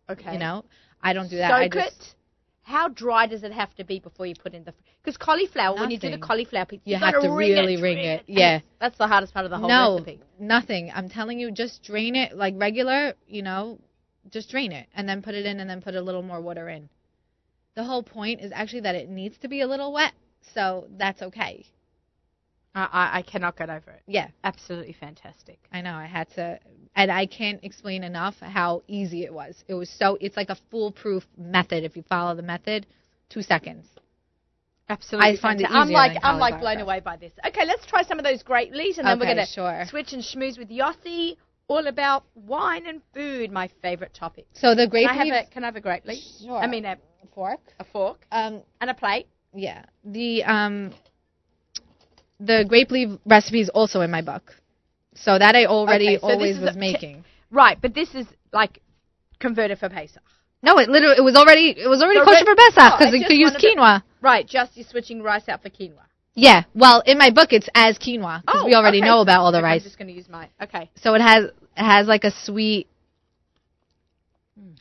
[0.08, 0.32] Okay.
[0.32, 0.64] You know,
[1.02, 1.52] I don't do that.
[1.52, 2.14] I just it.
[2.64, 4.72] How dry does it have to be before you put in the?
[5.02, 7.98] Because cauliflower, when you do the cauliflower pizza, You you have to really it, wring
[7.98, 8.24] it.
[8.26, 8.60] and Yeah.
[8.80, 10.20] that's the hardest part of the whole no, recipe.
[10.38, 10.90] nothing.
[10.94, 13.14] I'm telling you, just drain it like regular.
[13.28, 13.78] You know,
[14.30, 16.68] just drain it and then put it in and then put a little more water
[16.70, 16.88] in.
[17.74, 20.12] The whole point is actually that it needs to be a little wet,
[20.54, 21.66] so that's okay.
[22.74, 24.02] I, I, cannot get over it.
[24.06, 24.28] Yeah.
[24.42, 25.58] Absolutely fantastic.
[25.72, 26.58] I know I had to,
[26.96, 29.62] and I can't explain enough how easy it was.
[29.68, 31.84] It was so, it's like a foolproof method.
[31.84, 32.86] If you follow the method,
[33.28, 33.86] two seconds.
[34.88, 35.30] Absolutely.
[35.30, 37.32] I find it I'm like I'm like blown away by this.
[37.46, 39.84] Okay, let's try some of those great leaves, and then we're gonna sure.
[39.88, 41.36] switch and schmooze with Yossi.
[41.66, 44.46] All about wine and food, my favorite topic.
[44.52, 46.22] So the grape Can I leaves, a Can I have a grape leaf?
[46.42, 46.58] Sure.
[46.58, 46.98] I mean a,
[47.34, 47.60] fork.
[47.80, 49.26] a fork Um, and a plate.
[49.54, 50.92] yeah, the um,
[52.44, 54.52] the grape leaf recipe is also in my book.
[55.14, 57.24] So that I already Okay, so always was a- making.
[57.50, 58.80] Right, but this is like
[59.38, 60.22] converted for Pesach.
[60.62, 63.14] No, it literally it was already it was already So kosher for Pesach Oh, because
[63.14, 64.02] you just could use quinoa.
[64.20, 66.04] Right, just you're switching rice out for quinoa.
[66.34, 69.06] Yeah, well, in my book it's as quinoa because oh, we already okay.
[69.06, 69.82] know about all the Okay, rice.
[69.82, 70.48] I'm just going to use mine.
[70.60, 70.90] Okay.
[70.96, 72.88] So it has it has like a sweet.
[74.58, 74.72] Hmm.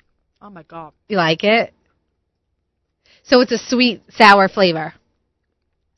[0.41, 0.93] Oh my god.
[1.09, 1.73] You like it?
[3.23, 4.93] So it's a sweet sour flavor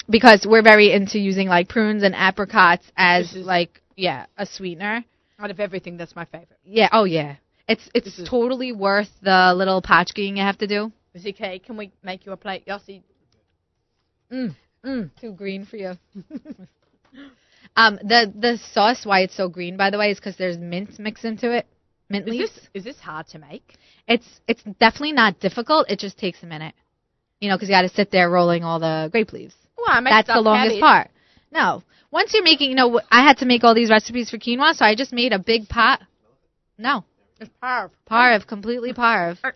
[0.09, 5.03] because we're very into using like prunes and apricots as like yeah a sweetener.
[5.39, 6.59] Out of everything, that's my favorite.
[6.63, 6.89] Yeah.
[6.91, 7.35] Oh yeah.
[7.67, 10.91] It's it's is- totally worth the little patchking you have to do.
[11.17, 12.65] ZK, can we make you a plate?
[12.67, 13.01] Yossi.
[14.31, 14.55] Mm.
[14.85, 15.09] Mm.
[15.19, 15.93] Too green for you.
[17.75, 20.97] um, the the sauce why it's so green by the way is because there's mint
[20.99, 21.65] mixed into it.
[22.09, 22.53] Mint Is leaves.
[22.53, 23.75] this is this hard to make?
[24.07, 25.89] It's it's definitely not difficult.
[25.89, 26.75] It just takes a minute.
[27.41, 29.55] You know, because you got to sit there rolling all the grape leaves.
[29.77, 30.81] Well, I That's the longest cabbage.
[30.81, 31.11] part.
[31.51, 34.73] No, once you're making, you know, I had to make all these recipes for quinoa,
[34.73, 36.01] so I just made a big pot.
[36.77, 37.03] No,
[37.39, 37.91] It's parv.
[38.09, 39.37] parv, completely parv.
[39.43, 39.53] I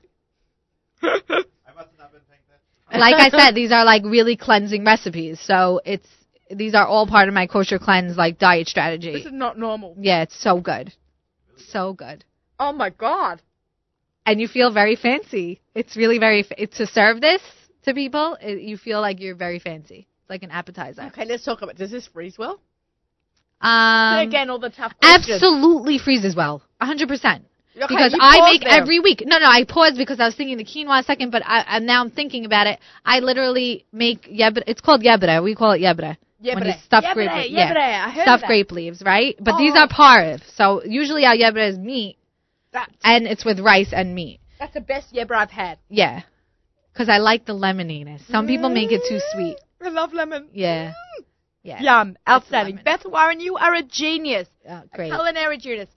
[1.02, 3.00] must have not been paying attention.
[3.00, 5.40] like I said, these are like really cleansing recipes.
[5.42, 6.08] So it's
[6.52, 9.14] These are all part of my kosher cleanse like diet strategy.
[9.14, 9.96] This is not normal.
[10.00, 10.94] Yeah, it's so good.
[11.58, 12.26] So good.
[12.60, 13.42] Oh my god.
[14.26, 15.62] And you feel very fancy.
[15.74, 17.42] It's really very, fa- it's to serve this
[17.84, 20.08] to people, it, you feel like you're very fancy.
[20.30, 21.04] Like an appetizer.
[21.08, 21.76] Okay, let's talk about.
[21.76, 22.60] Does this freeze well?
[23.62, 25.30] Um, Again, all the tough questions.
[25.44, 26.62] absolutely freezes well.
[26.82, 27.42] 100%.
[27.76, 28.72] Okay, because I make there.
[28.82, 29.24] every week.
[29.26, 31.80] No, no, I paused because I was thinking the quinoa a second, but I, I
[31.80, 32.80] now I'm thinking about it.
[33.06, 34.64] I literally make yebra.
[34.68, 35.42] It's called yebra.
[35.44, 36.18] We call it yebra.
[36.42, 36.84] When you Yebre.
[36.86, 37.52] stuff Yebre, grape, yebre.
[37.52, 38.48] yeah, I heard stuffed that.
[38.48, 39.36] grape leaves, right?
[39.42, 39.80] But these Oh.
[39.82, 40.42] are parve.
[40.56, 42.18] So usually our yebra is meat,
[42.72, 44.40] That's, and it's with rice and meat.
[44.58, 45.80] that's the best yebra I've had.
[45.90, 46.22] Yeah,
[46.94, 48.22] because I like the lemoniness.
[48.28, 49.58] Some people make it too sweet.
[49.82, 50.50] I love lemon.
[50.54, 50.94] Yeah,
[51.64, 51.82] yeah.
[51.82, 52.18] Yum.
[52.28, 52.80] Outstanding.
[52.84, 54.48] Beth Warren, you are a genius.
[54.68, 55.12] Oh, A great.
[55.12, 55.90] culinary genius.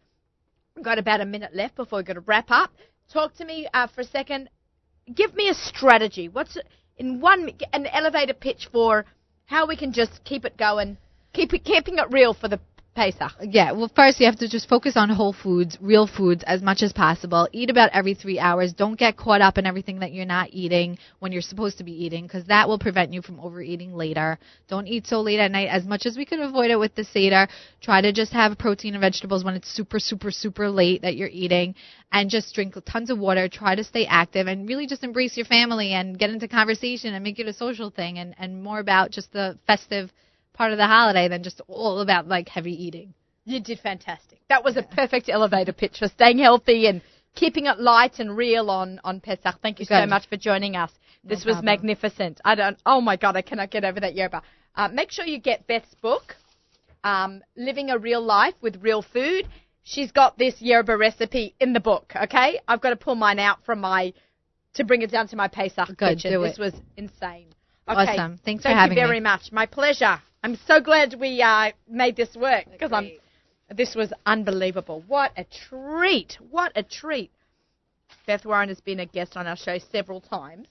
[0.77, 2.71] We've got about a minute left before we're going to wrap up.
[3.13, 4.49] Talk to me uh, for a second.
[5.15, 6.29] Give me a strategy.
[6.29, 6.57] What's
[6.97, 9.05] in one an elevator pitch for
[9.47, 10.97] how we can just keep it going,
[11.33, 12.61] keep it keeping it real for the
[12.95, 13.33] Pesach.
[13.41, 16.83] Yeah, well, first you have to just focus on whole foods, real foods as much
[16.83, 17.49] as possible.
[17.51, 18.75] Eat about every three hours.
[18.75, 22.05] Don't get caught up in everything that you're not eating when you're supposed to be
[22.05, 24.39] eating, because that will prevent you from overeating later.
[24.69, 25.69] Don't eat so late at night.
[25.69, 27.49] As much as we could avoid it with the Seder,
[27.81, 31.29] try to just have protein and vegetables when it's super, super, super late that you're
[31.29, 31.75] eating,
[32.13, 33.49] and just drink tons of water.
[33.49, 37.25] Try to stay active, and really just embrace your family and get into conversation and
[37.25, 40.13] make it a social thing, and, and more about just the festive
[40.53, 43.15] part of the holiday than just all about like heavy eating.
[43.45, 44.41] You did fantastic.
[44.49, 47.03] That was a perfect elevator pitch for staying healthy and
[47.35, 49.57] keeping it light and real on, on Pesach.
[49.63, 50.93] Thank you so much for joining us.
[51.25, 51.67] This was problem.
[51.67, 52.41] magnificent.
[52.45, 54.43] I don't, oh my God, I cannot get over that yerba.
[54.75, 56.37] Uh, make sure you get Beth's book,
[57.05, 59.49] um, Living a Real Life with Real Food.
[59.85, 62.61] She's got this yerba recipe in the book, okay?
[62.67, 64.13] I've got to pull mine out from my,
[64.75, 66.41] to bring it down to my Pesach Good, kitchen.
[66.41, 67.49] this was insane.
[67.89, 68.13] Okay.
[68.13, 68.39] Awesome.
[68.45, 68.97] Thanks for having me.
[68.97, 69.53] Thank you very much.
[69.53, 70.21] My pleasure.
[70.43, 73.11] I'm so glad we uh, made this work because I'm.
[73.75, 75.03] This was unbelievable.
[75.07, 76.37] What a treat!
[76.51, 77.31] What a treat!
[78.27, 80.67] Beth Warren has been a guest on our show several times.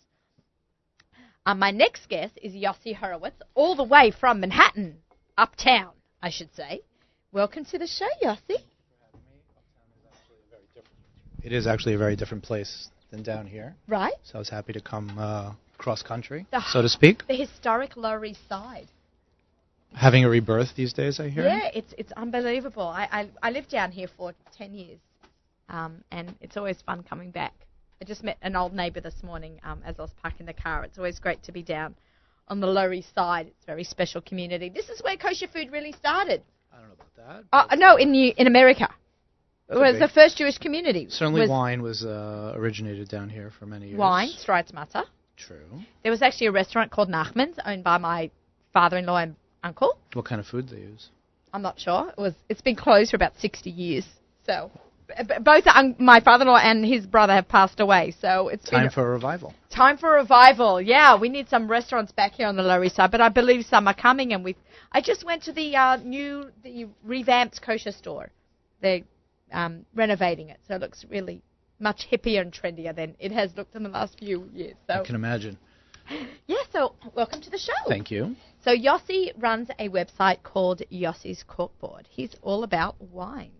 [1.45, 4.97] Uh, my next guest is Yossi Horowitz, all the way from Manhattan,
[5.37, 5.89] uptown,
[6.21, 6.81] I should say.
[7.31, 8.57] Welcome to the show, Yossi.
[11.43, 14.13] It is actually a very different place than down here, Right?
[14.23, 17.25] so I was happy to come uh, cross country, The- so to speak.
[17.27, 18.87] The historic Lower East Side.
[19.93, 21.43] Having a rebirth these days, I hear.
[21.43, 22.83] Yeah, it's it's unbelievable.
[22.83, 24.99] I, I I lived down here for ten years,
[25.69, 27.53] um, and it's always fun coming back.
[28.01, 30.83] I just met an old neighbour this morning um, as I was parking the car.
[30.85, 31.95] It's always great to be down
[32.47, 33.47] on the Lower East Side.
[33.47, 34.69] It's a very special community.
[34.69, 36.41] This is where kosher food really started.
[36.73, 37.73] I don't know about that.
[37.73, 38.89] Uh, no, in New, in America,
[39.69, 41.07] it was the first Jewish community.
[41.09, 43.99] Certainly, was wine was uh, originated down here for many years.
[43.99, 45.03] Wine, Streit's matzah.
[45.37, 45.65] True.
[46.03, 48.31] There was actually a restaurant called Nachman's, owned by my
[48.73, 49.97] father-in-law and uncle.
[50.13, 51.09] What kind of food they use?
[51.53, 52.09] I'm not sure.
[52.09, 52.33] It was.
[52.49, 54.05] It's been closed for about 60 years.
[54.45, 54.71] So,
[55.41, 58.13] both un- my father-in-law and his brother have passed away.
[58.21, 59.53] So it's Time been for a revival.
[59.69, 60.81] time for a revival.
[60.81, 63.65] Yeah, we need some restaurants back here on the Lower East Side, but I believe
[63.65, 64.33] some are coming.
[64.33, 64.55] And we,
[64.91, 68.31] I just went to the uh, new, the revamped kosher store.
[68.81, 69.01] They're
[69.51, 71.41] um, renovating it, so it looks really
[71.79, 74.75] much hippier and trendier than it has looked in the last few years.
[74.87, 75.57] So I can imagine.
[76.47, 77.73] yeah, so welcome to the show.
[77.87, 78.35] Thank you.
[78.63, 82.03] So Yossi runs a website called Yossi's Corkboard.
[82.09, 83.51] He's all about wine.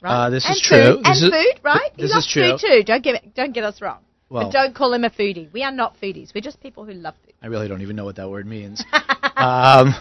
[0.00, 0.26] Right?
[0.26, 0.96] Uh, this and is true.
[0.96, 1.90] Food, This and is- food, right?
[1.96, 2.50] this he is true.
[2.52, 2.82] food too.
[2.84, 4.00] Don't get don't get us wrong.
[4.28, 5.52] Well- but don't call him a foodie.
[5.52, 6.34] We are not foodies.
[6.34, 7.34] We're just people who love food.
[7.42, 8.84] I really don't even know what that word means.
[9.36, 9.94] um,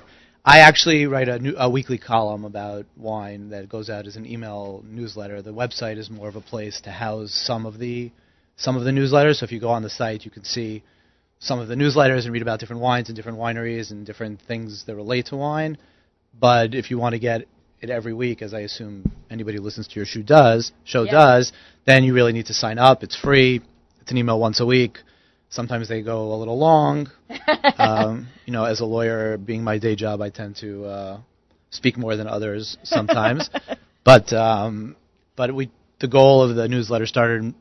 [0.44, 4.26] I actually write a, new, a weekly column about wine that goes out as an
[4.26, 5.42] email newsletter.
[5.44, 8.12] The website is more of a place to house some of the
[8.56, 9.38] some of the newsletters.
[9.38, 10.84] So if you go on the site, you can see
[11.42, 14.84] some of the newsletters and read about different wines and different wineries and different things
[14.86, 15.76] that relate to wine.
[16.40, 17.46] But if you want to get
[17.82, 21.12] it every week, as I assume anybody who listens to your show does, show Yeah.
[21.12, 21.52] does,
[21.86, 23.02] then you really need to sign up.
[23.04, 23.60] It's free.
[24.02, 25.00] It's an email once a week.
[25.50, 27.10] Sometimes they go a little long.
[27.78, 31.20] um, you know, as a lawyer, being my day job, I tend to uh,
[31.72, 33.50] speak more than others sometimes.
[34.06, 34.96] but um,
[35.36, 37.56] but we the goal of the newsletter started.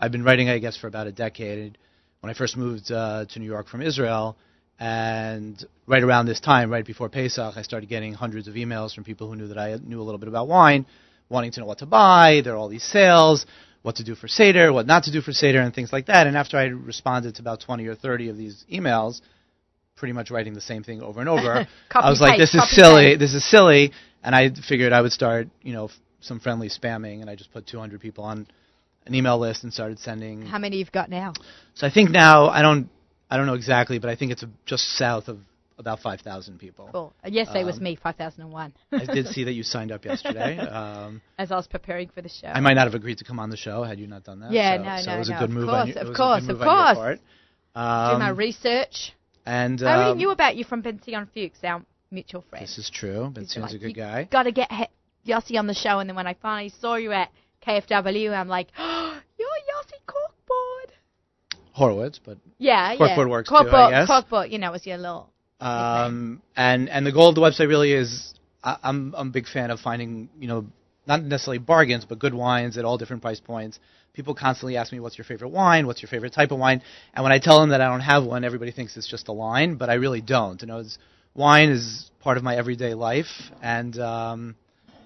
[0.00, 1.76] I've been writing, I guess, for about a decade.
[2.20, 4.36] When I first moved uh, to New York from Israel,
[4.78, 9.04] and right around this time, right before Pesach, I started getting hundreds of emails from
[9.04, 10.84] people who knew that I knew a little bit about wine,
[11.30, 12.42] wanting to know what to buy.
[12.44, 13.46] There are all these sales,
[13.80, 16.26] what to do for Seder, what not to do for Seder, and things like that.
[16.26, 19.22] And after I responded to about 20 or 30 of these emails,
[19.96, 23.12] pretty much writing the same thing over and over, I was like, this is silly.
[23.12, 23.20] paste.
[23.20, 23.92] This is silly.
[24.22, 27.50] And I figured I would start, you know, f- some friendly spamming, and I just
[27.50, 28.46] put 200 people on
[29.06, 30.42] an email list and started sending.
[30.42, 31.32] How many you've got now?
[31.74, 32.88] So I think now I don't
[33.30, 35.38] I don't know exactly, but I think it's just south of
[35.78, 36.90] about 5,000 people.
[36.92, 37.14] Cool.
[37.24, 38.74] Yesterday was Um, me, 5001.
[38.92, 40.58] I did see that you signed up yesterday.
[40.58, 42.48] Um, As I was preparing for the show.
[42.48, 44.52] I might not have agreed to come on the show had you not done that.
[44.52, 45.98] Yeah, so, no, so no, it was a no, good of move course, on your,
[45.98, 46.96] of course, of move on your course.
[46.98, 47.18] part.
[48.12, 49.12] Do my Um, research.
[49.46, 52.62] and I already um, knew about you from Bension Fuchs, our mutual friend.
[52.62, 53.30] this is true.
[53.32, 54.24] Ben He's Sion's a good "You guy.
[54.24, 57.12] Got to get he- Yossi on the show, and then when I finally saw you
[57.12, 57.30] at
[57.66, 60.90] KFWE, I'm like, oh, you're Yossi Corkboard.
[61.72, 63.26] Horowitz, but Yeah, Corkboard yeah.
[63.26, 64.08] works too, I Corkboard, guess.
[64.08, 65.30] Corkboard, you know, was your little.
[65.60, 69.46] Um, and and the goal of the website really is I, I'm I'm a big
[69.46, 70.64] fan of finding you know
[71.06, 73.78] not necessarily bargains but good wines at all different price points.
[74.14, 76.82] People constantly ask me what's your favorite wine, what's your favorite type of wine,
[77.14, 79.32] and when I tell them that I don't have one, everybody thinks it's just a
[79.32, 80.60] line, but I really don't.
[80.60, 80.98] You know, it's,
[81.34, 84.56] wine is part of my everyday life, and um,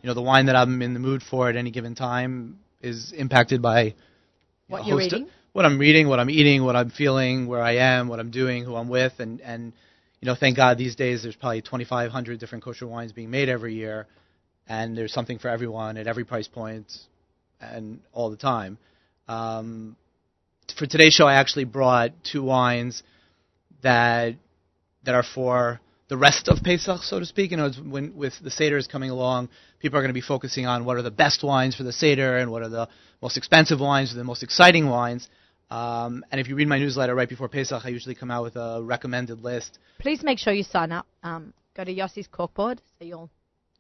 [0.05, 3.11] you know the wine that I'm in the mood for at any given time is
[3.13, 3.95] impacted by
[4.69, 7.77] What know, you're of- what I'm reading, what I'm eating, what I'm feeling, where I
[7.77, 9.73] am, what I'm doing, who I'm with, and and
[10.21, 13.77] you know, thank God these days there's probably 2,500 different kosher wines being made every
[13.77, 14.07] year,
[14.69, 16.93] and there's something for everyone at every price point,
[17.59, 18.77] and all the time.
[19.27, 19.97] Um,
[20.79, 23.03] for today's show, I actually brought two wines
[23.83, 24.35] that
[25.05, 27.51] that are for the rest of Pesach, so to speak.
[27.51, 29.49] You know, it's when with the Seder is coming along,
[29.85, 32.39] people are going to be focusing on what are the best wines for the Seder
[32.39, 32.89] and what are the
[33.21, 35.29] most expensive wines or the most exciting wines.
[35.71, 38.57] Um, and if you read my newsletter right before Pesach, I usually come out with
[38.57, 39.79] a recommended list.
[39.99, 41.07] Please make sure you sign up.
[41.23, 43.29] Um, go to Yossi's Corkboard, so you'll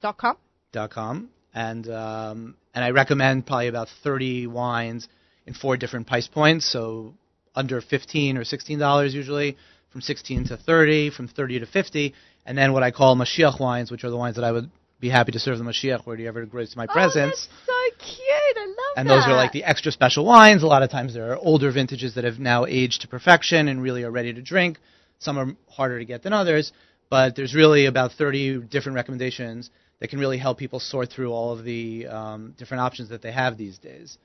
[0.02, 0.36] dot com.
[0.72, 5.08] dot com, and um, and I recommend probably about 30 wines
[5.46, 6.70] in four different price points.
[6.70, 7.14] So
[7.54, 9.56] under 15 or 16 dollars usually,
[9.90, 12.12] from 16 to 30, from 30 to 50,
[12.44, 14.70] and then what I call Mashiach wines, which are the wines that I would
[15.04, 17.46] be happy to serve the Mashiach where do you ever grace my presence.
[17.46, 18.56] Oh, that's so cute.
[18.56, 19.14] I love And that.
[19.16, 20.62] those are like the extra special wines.
[20.62, 23.82] A lot of times there are older vintages that have now aged to perfection and
[23.82, 24.78] really are ready to drink.
[25.18, 26.72] Some are harder to get than others,
[27.10, 29.68] but there's really about 30 different recommendations
[30.00, 33.32] that can really help people sort through all of the um, different options that they
[33.32, 34.16] have these days.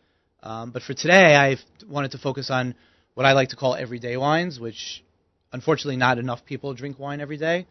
[0.42, 1.58] Um, but for today, I
[1.90, 2.74] wanted to focus on
[3.16, 5.04] what I like to call everyday wines, which
[5.52, 7.68] unfortunately not enough people drink wine every day.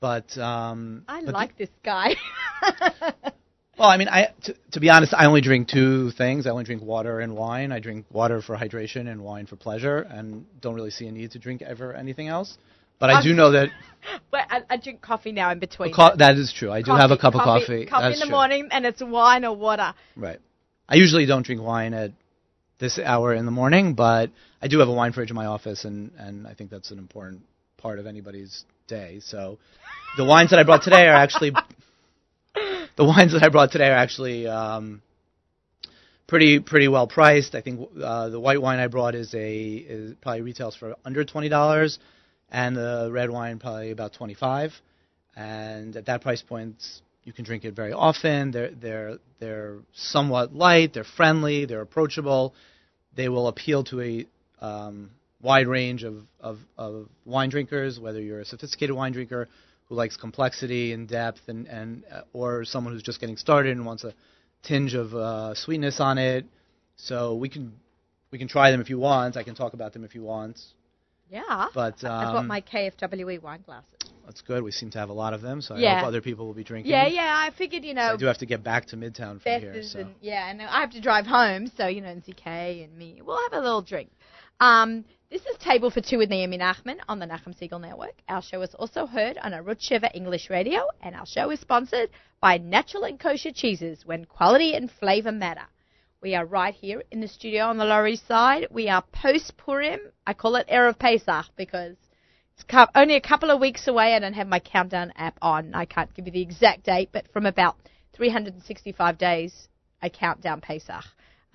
[0.00, 2.14] But um, I but like this guy.
[3.78, 6.46] well, I mean, I to, to be honest, I only drink two things.
[6.46, 7.72] I only drink water and wine.
[7.72, 11.32] I drink water for hydration and wine for pleasure, and don't really see a need
[11.32, 12.56] to drink ever anything else.
[13.00, 13.70] But I do know that
[14.30, 15.92] but I, I drink coffee now in between.
[15.92, 16.70] co- that is true.
[16.70, 17.86] I do have a cup of coffee.
[17.86, 18.30] Coffee That's in the true.
[18.30, 19.94] morning, and it's wine or water.
[20.16, 20.38] Right.
[20.88, 22.12] I usually don't drink wine at
[22.78, 24.30] this hour in the morning, but
[24.62, 26.98] I do have a wine fridge in my office, and and I think that's an
[26.98, 27.42] important
[27.76, 29.20] part of anybody's day.
[29.22, 29.58] So,
[30.16, 31.50] the wines that I brought today are actually
[32.96, 35.02] the wines that I brought today are actually um,
[36.26, 37.54] pretty pretty well priced.
[37.54, 41.24] I think uh, the white wine I brought is a is probably retails for under
[41.24, 41.98] twenty dollars,
[42.50, 44.72] and the red wine probably about twenty five.
[45.36, 46.82] And at that price point,
[47.22, 48.50] you can drink it very often.
[48.50, 50.94] They're they're they're somewhat light.
[50.94, 51.64] They're friendly.
[51.64, 52.54] They're approachable.
[53.14, 54.26] They will appeal to a
[54.60, 59.48] um, wide range of, of, of wine drinkers, whether you're a sophisticated wine drinker
[59.88, 63.86] who likes complexity and depth, and, and uh, or someone who's just getting started and
[63.86, 64.12] wants a
[64.62, 66.44] tinge of uh, sweetness on it.
[66.96, 67.72] So we can
[68.30, 69.36] we can try them if you want.
[69.36, 70.60] I can talk about them if you want.
[71.30, 71.68] Yeah.
[71.74, 73.90] But um, I've got my KFWE wine glasses.
[74.26, 74.62] that's good.
[74.62, 76.64] We seem to have a lot of them, so I hope other people will be
[76.64, 76.90] drinking.
[76.90, 77.34] Yeah, yeah.
[77.36, 79.82] I figured, you know, I do have to get back to Midtown from Beth here.
[79.82, 80.00] So.
[80.00, 83.38] and yeah, and I have to drive home, so you know, and and me, we'll
[83.50, 84.10] have a little drink.
[84.60, 88.14] Um, this is Table for Two with Naomi Nachman on the Nachum Segal Network.
[88.30, 92.08] Our show is also heard on Arutz Sheva English radio, and our show is sponsored
[92.40, 95.66] by Natural and Kosher Cheeses when quality and flavor matter.
[96.22, 98.68] We are right here in the studio on the Lower East Side.
[98.70, 100.00] We are post Purim.
[100.26, 101.96] I call it Erev Pesach because
[102.56, 104.14] it's only a couple of weeks away.
[104.14, 105.74] And I don't have my countdown app on.
[105.74, 107.76] I can't give you the exact date, but from about
[108.14, 109.68] 365 days,
[110.00, 111.04] I count down Pesach.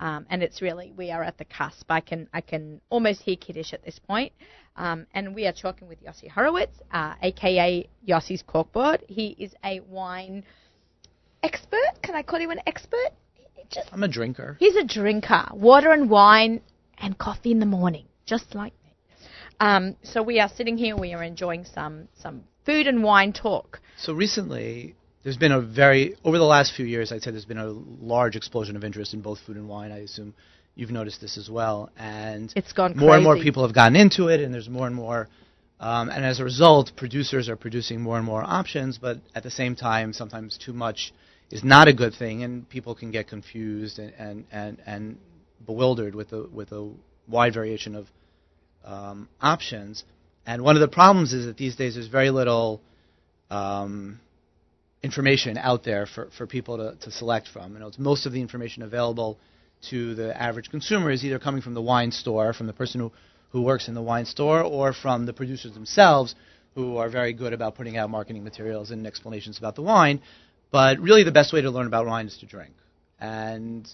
[0.00, 1.84] Um, and it's really we are at the cusp.
[1.88, 4.32] I can I can almost hear Kiddush at this point.
[4.76, 9.02] Um, and we are talking with Yossi Horowitz, uh, aka Yossi's Corkboard.
[9.08, 10.44] He is a wine
[11.42, 12.02] expert.
[12.02, 13.10] Can I call you an expert?
[13.70, 14.56] Just I'm a drinker.
[14.58, 15.48] He's a drinker.
[15.52, 16.60] Water and wine
[16.98, 18.92] and coffee in the morning, just like me.
[19.60, 20.96] Um, so we are sitting here.
[20.96, 23.80] We are enjoying some some food and wine talk.
[23.96, 27.58] So recently, there's been a very over the last few years, I'd say there's been
[27.58, 29.90] a large explosion of interest in both food and wine.
[29.90, 30.34] I assume
[30.76, 34.28] you've noticed this as well, and It's gone more and more people have gotten into
[34.28, 35.28] it, and there's more and more.
[35.80, 39.50] Um, and as a result, producers are producing more and more options, but at the
[39.50, 41.12] same time, sometimes too much
[41.50, 45.18] is not a good thing, and people can get confused and, and, and, and
[45.66, 46.92] bewildered with a with a
[47.26, 48.06] wide variation of
[48.84, 50.04] um, options.
[50.46, 52.82] And one of the problems is that these days there's very little
[53.50, 54.20] um,
[55.04, 57.74] information out there for, for people to, to select from.
[57.74, 59.38] You know, most of the information available
[59.90, 63.12] to the average consumer is either coming from the wine store, from the person who,
[63.50, 66.34] who works in the wine store, or from the producers themselves,
[66.74, 70.22] who are very good about putting out marketing materials and explanations about the wine.
[70.72, 72.72] But really, the best way to learn about wine is to drink.
[73.20, 73.86] And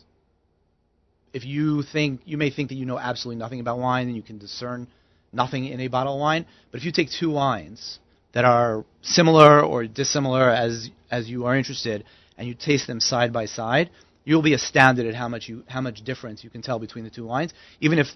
[1.32, 4.22] if you think you may think that you know absolutely nothing about wine and you
[4.22, 4.86] can discern
[5.32, 7.98] nothing in a bottle of wine, but if you take two wines
[8.32, 12.04] that are similar or dissimilar as as you are interested
[12.38, 13.90] and you taste them side by side,
[14.24, 17.10] you'll be astounded at how much you how much difference you can tell between the
[17.10, 18.06] two wines, even if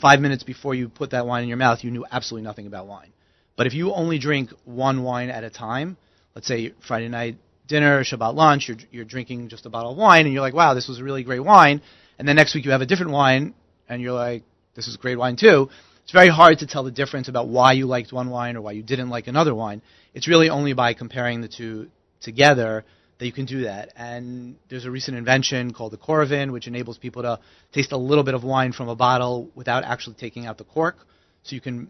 [0.00, 2.86] five minutes before you put that wine in your mouth you knew absolutely nothing about
[2.86, 3.12] wine.
[3.56, 5.98] But if you only drink one wine at a time,
[6.34, 7.36] let's say Friday night
[7.66, 10.74] dinner, Shabbat lunch, you're, you're drinking just a bottle of wine, and you're like, wow,
[10.74, 11.80] this was a really great wine.
[12.18, 13.54] And then next week you have a different wine,
[13.88, 14.42] and you're like,
[14.74, 15.70] this is great wine too.
[16.10, 18.72] It's very hard to tell the difference about why you liked one wine or why
[18.72, 19.80] you didn't like another wine.
[20.12, 21.86] It's really only by comparing the two
[22.20, 22.84] together
[23.20, 23.92] that you can do that.
[23.94, 27.38] And there's a recent invention called the Coravin, which enables people to
[27.72, 30.96] taste a little bit of wine from a bottle without actually taking out the cork.
[31.44, 31.88] So you can.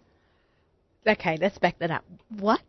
[1.07, 2.05] Okay, let's back that up.
[2.39, 2.61] What?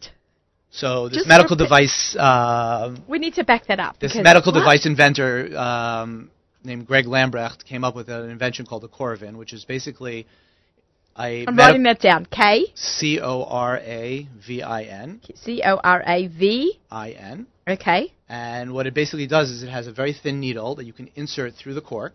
[0.69, 2.15] So this Just medical repeat- device.
[2.17, 3.99] Uh, We need to back that up.
[3.99, 4.59] this medical what?
[4.59, 6.31] device inventor um,
[6.63, 10.25] named Greg Lambrecht came up with an invention called the Coravin, which is basically
[11.15, 12.25] I'm medi- writing that down.
[12.25, 16.79] K C O R A V I N C O R A V.
[16.89, 17.47] I N.
[17.67, 18.13] Okay.
[18.27, 21.09] And what it basically does is it has a very thin needle that you can
[21.15, 22.13] insert through the cork,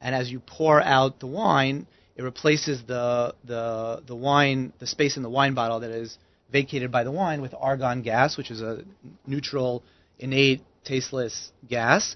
[0.00, 5.16] and as you pour out the wine, it replaces the the the wine the space
[5.16, 6.18] in the wine bottle that is
[6.50, 8.84] vacated by the wine with argon gas, which is a
[9.26, 9.82] neutral,
[10.18, 12.14] innate, tasteless gas.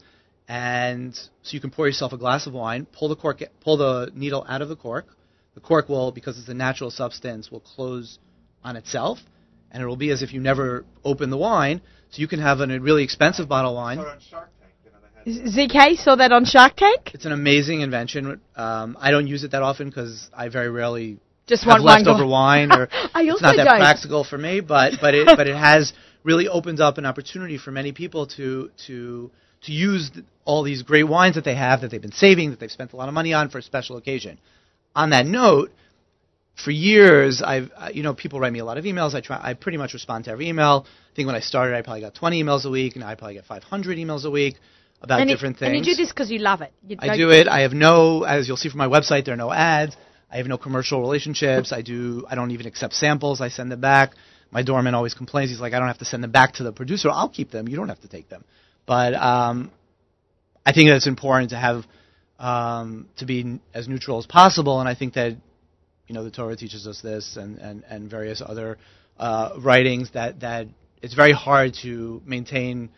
[0.48, 4.12] And so you can pour yourself a glass of wine, pull the cork, pull the
[4.14, 5.06] needle out of the cork.
[5.56, 8.18] The cork will, because it's a natural substance, will close
[8.62, 9.18] on itself,
[9.72, 11.80] and it will be as if you never opened the wine.
[12.10, 13.96] So you can have an, a really expensive bottle of wine.
[13.96, 14.72] Saw it on Shark Tank.
[14.84, 17.10] You know, they had Z- ZK saw that on Shark Tank.
[17.14, 18.40] It's an amazing invention.
[18.54, 21.94] Um, I don't use it that often because I very rarely Just have one one
[21.96, 23.78] leftover go- wine, or I it's not that don't.
[23.80, 24.60] practical for me.
[24.60, 28.70] But but it but it has really opened up an opportunity for many people to
[28.88, 29.30] to
[29.62, 32.60] to use th- all these great wines that they have that they've been saving that
[32.60, 34.38] they've spent a lot of money on for a special occasion.
[34.96, 35.70] On that note,
[36.56, 39.14] for years I've you know people write me a lot of emails.
[39.14, 40.86] I try I pretty much respond to every email.
[40.86, 43.34] I think when I started I probably got 20 emails a week, and I probably
[43.34, 44.56] get 500 emails a week
[45.02, 45.68] about and, it- different things.
[45.68, 46.72] and you do this because you love it.
[46.86, 47.46] You I do it.
[47.46, 49.96] I have no, as you'll see from my website, there are no ads.
[50.30, 51.72] I have no commercial relationships.
[51.72, 52.26] I do.
[52.28, 53.40] I don't even accept samples.
[53.40, 54.14] I send them back.
[54.50, 55.50] My doorman always complains.
[55.50, 57.10] He's like, I don't have to send them back to the producer.
[57.10, 57.68] I'll keep them.
[57.68, 58.44] You don't have to take them.
[58.86, 59.70] But um,
[60.64, 61.84] I think that it's important to have
[62.38, 64.80] um, to be as neutral as possible.
[64.80, 65.36] And I think that
[66.06, 68.78] you know the Torah teaches us this, and and and various other
[69.18, 70.68] uh, writings that that
[71.02, 72.90] it's very hard to maintain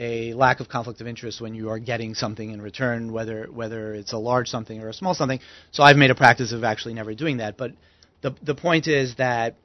[0.00, 3.94] a lack of conflict of interest when you are getting something in return, whether whether
[3.94, 5.40] it's a large something or a small something.
[5.72, 7.56] So I've made a practice of actually never doing that.
[7.56, 7.72] But
[8.22, 9.56] the the point is that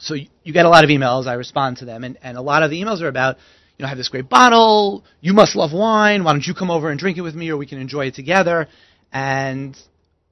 [0.00, 2.42] so you, you get a lot of emails, I respond to them, and, and a
[2.42, 3.36] lot of the emails are about,
[3.78, 6.70] you know, I have this great bottle, you must love wine, why don't you come
[6.70, 8.68] over and drink it with me, or we can enjoy it together.
[9.12, 9.76] And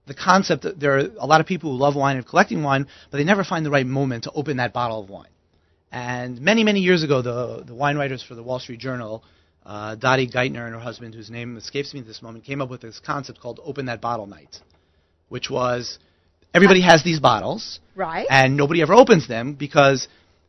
[0.07, 2.87] the concept that there are a lot of people who love wine and collecting wine,
[3.11, 5.29] but they never find the right moment to open that bottle of wine.
[5.91, 9.23] And many, many years ago, the, the wine writers for the Wall Street Journal,
[9.67, 12.71] uh, Dottie Gaiter and her husband, whose name escapes me at this moment, came up
[12.71, 14.57] with this concept called Open That Bottle Night,
[15.29, 15.99] which was
[16.55, 18.27] everybody has these bottles, Right.
[18.31, 20.09] and nobody ever opens them because,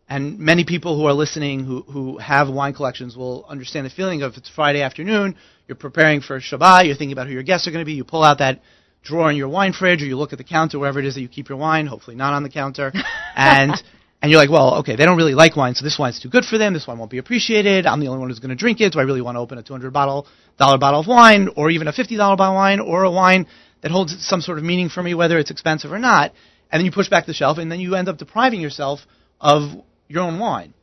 [0.10, 4.22] and many people who are listening who, who have wine collections will understand the feeling
[4.22, 5.36] of it's Friday afternoon,
[5.68, 8.04] you're preparing for Shabbat, you're thinking about who your guests are going to be, you
[8.04, 8.62] pull out that
[9.04, 11.22] drawer in your wine fridge or you look at the counter wherever it is that
[11.22, 12.92] you keep your wine, hopefully not on the counter,
[13.36, 13.74] and
[14.22, 16.46] and you're like, well, okay, they don't really like wine, so this wine's too good
[16.46, 16.74] for them.
[16.74, 17.86] This wine won't be appreciated.
[17.86, 18.94] I'm the only one who's going to drink it.
[18.94, 20.28] Do I really want to open a 200 bottle
[20.58, 23.48] dollar bottle of wine, or even a 50 dollar bottle of wine, or a wine
[23.82, 26.32] that holds some sort of meaning for me, whether it's expensive or not?
[26.72, 29.02] And then you push back the shelf, and then you end up depriving yourself
[29.42, 29.84] of
[30.14, 30.74] your own wine.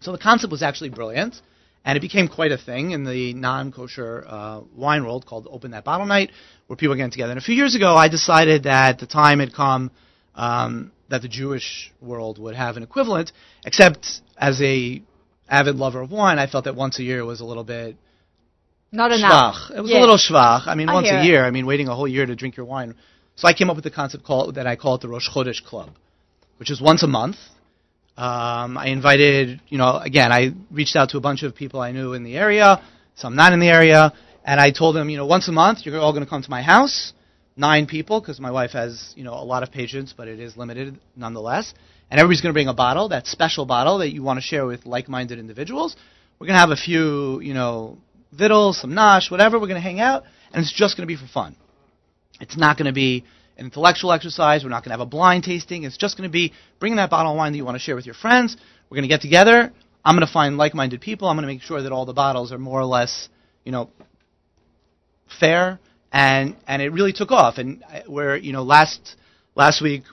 [0.00, 1.40] So the concept was actually brilliant,
[1.84, 5.84] and it became quite a thing in the non-kosher uh, wine world called Open That
[5.84, 6.30] Bottle Night,
[6.66, 7.30] where people were getting together.
[7.30, 9.90] And a few years ago, I decided that the time had come
[10.34, 13.32] um, that the Jewish world would have an equivalent,
[13.64, 15.00] except as a
[15.48, 17.96] avid lover of wine, I felt that once a year was a little bit
[18.90, 19.54] Not enough.
[19.54, 19.76] schwach.
[19.78, 20.66] It was a little schwach.
[20.66, 21.24] I mean, I once a it.
[21.24, 21.44] year.
[21.44, 22.96] I mean, waiting a whole year to drink your wine.
[23.36, 25.62] So I came up with the concept called, that I call it the Rosh Chodesh
[25.64, 25.90] Club,
[26.58, 27.36] which is once a month.
[28.16, 31.92] Um, I invited, you know, again, I reached out to a bunch of people I
[31.92, 32.82] knew in the area,
[33.14, 34.12] some not in the area,
[34.44, 36.50] and I told them, you know, once a month you're all going to come to
[36.50, 37.12] my house.
[37.56, 40.56] nine people because my wife has you know a lot of patients, but it is
[40.56, 41.72] limited nonetheless.
[42.10, 44.64] And everybody's going to bring a bottle, that special bottle that you want to share
[44.64, 45.96] with like-minded individuals.
[46.38, 47.98] We're going to have a few, you know,
[48.32, 49.58] vittles, some nosh, whatever.
[49.58, 51.56] We're going to hang out, and it's just going to be for fun.
[52.40, 53.24] It's not going to be
[53.56, 54.62] an intellectual exercise.
[54.64, 55.84] We're not going to have a blind tasting.
[55.84, 57.96] It's just going to be bringing that bottle of wine that you want to share
[57.96, 58.56] with your friends.
[58.88, 59.72] We're going to get together.
[60.04, 61.28] I'm going to find like-minded people.
[61.28, 63.28] I'm going to make sure that all the bottles are more or less,
[63.64, 63.90] you know,
[65.40, 65.80] fair,
[66.12, 67.58] and and it really took off.
[67.58, 69.16] And where you know last
[69.54, 70.04] last week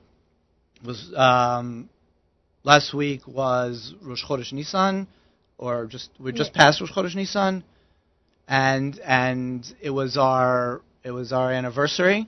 [0.84, 1.90] was um,
[2.64, 5.08] last week was Rosh Chodesh Nisan,
[5.58, 7.64] or just we're just past Rosh Chodesh Nisan,
[8.48, 12.28] and and it was our it was our anniversary.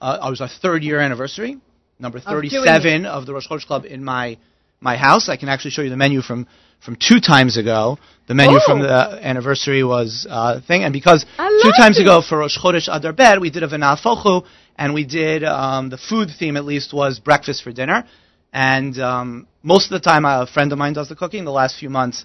[0.00, 1.58] Uh, it was our third year anniversary,
[1.98, 4.36] number 37 of the Rosh Chodesh Club in my
[4.80, 5.28] my house.
[5.28, 6.46] I can actually show you the menu from
[6.84, 7.98] from two times ago.
[8.26, 8.66] The menu Oh.
[8.66, 8.92] from the
[9.22, 12.02] anniversary was uh, thing, and because I two times it.
[12.02, 15.88] ago for Rosh Chodesh Adar Bet, we did a V'nahafoch Hu, and we did um,
[15.88, 18.04] the food theme at least was breakfast for dinner.
[18.52, 21.44] And um, most of the time, a friend of mine does the cooking.
[21.44, 22.24] The last few months,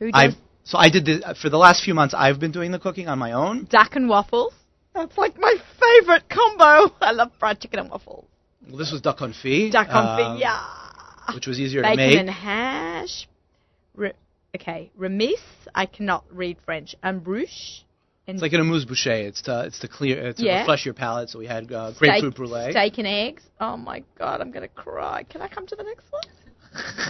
[0.00, 0.34] Who does I've
[0.64, 3.18] so I did the for the last few months I've been doing the cooking on
[3.20, 3.66] my own.
[3.70, 4.52] duck and waffles?
[4.96, 6.94] That's like my favorite combo.
[7.02, 8.26] I love fried chicken and waffles.
[8.66, 10.64] Well, this was duck confit, Duck confit, um, yeah.
[11.34, 11.98] which was easier to make.
[11.98, 13.28] Bacon and hash.
[13.94, 14.14] Re-
[14.56, 15.34] okay, remise.
[15.74, 16.94] I cannot read French.
[17.02, 17.22] And
[18.26, 19.06] It's like an amuse bouche.
[19.06, 20.60] It's to it's to clear it's to Yeah.
[20.60, 21.28] refresh your palate.
[21.30, 22.70] So we had uh, steak, grapefruit brulee.
[22.72, 23.42] steak and eggs.
[23.60, 25.24] Oh my god, I'm gonna cry.
[25.24, 26.22] Can I come to the next one?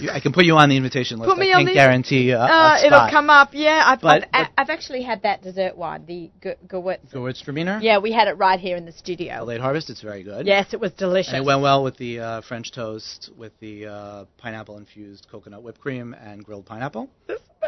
[0.00, 1.28] You- I can put you on the invitation list.
[1.28, 3.50] Put me I on can't the- guarantee uh, Uh, a it'll come up.
[3.52, 6.98] Yeah, I've, But- I've, but- I've actually had that dessert wine, the Ge- Gewürz.
[7.12, 7.80] Gewürztraminer.
[7.82, 9.44] Yeah, we had it right here in the The studio.
[9.44, 9.90] late harvest.
[9.90, 10.46] It's very good.
[10.46, 11.32] Yes, it was delicious.
[11.32, 15.62] And it went well with the uh, French toast, with the uh, pineapple infused coconut
[15.62, 17.08] whipped cream and grilled pineapple,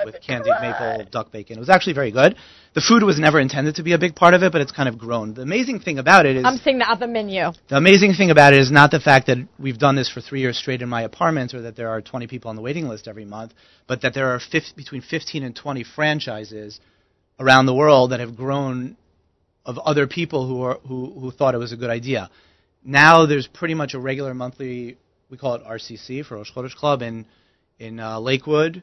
[0.05, 1.57] with candied maple duck bacon.
[1.57, 2.37] It was actually very good.
[2.75, 4.89] The food was never intended to be a big part of it, but it's kind
[4.89, 5.35] of grown.
[5.35, 7.51] The amazing thing about it is I'm seeing the other menu.
[7.69, 10.41] the amazing thing about it is not the fact that we've done this for three
[10.41, 13.09] years straight in my apartment, or that there are 20 people on the waiting list
[13.09, 13.53] every month,
[13.87, 16.81] but that there are 50, between 15 and 20 franchises
[17.41, 18.97] around the world that have grown
[19.65, 22.31] of other people who are who who thought it was a good idea.
[22.83, 24.97] Now there's pretty much a regular monthly.
[25.31, 27.27] We call it RCC for Rosh Chodesh Club in
[27.79, 28.83] in uh, Lakewood,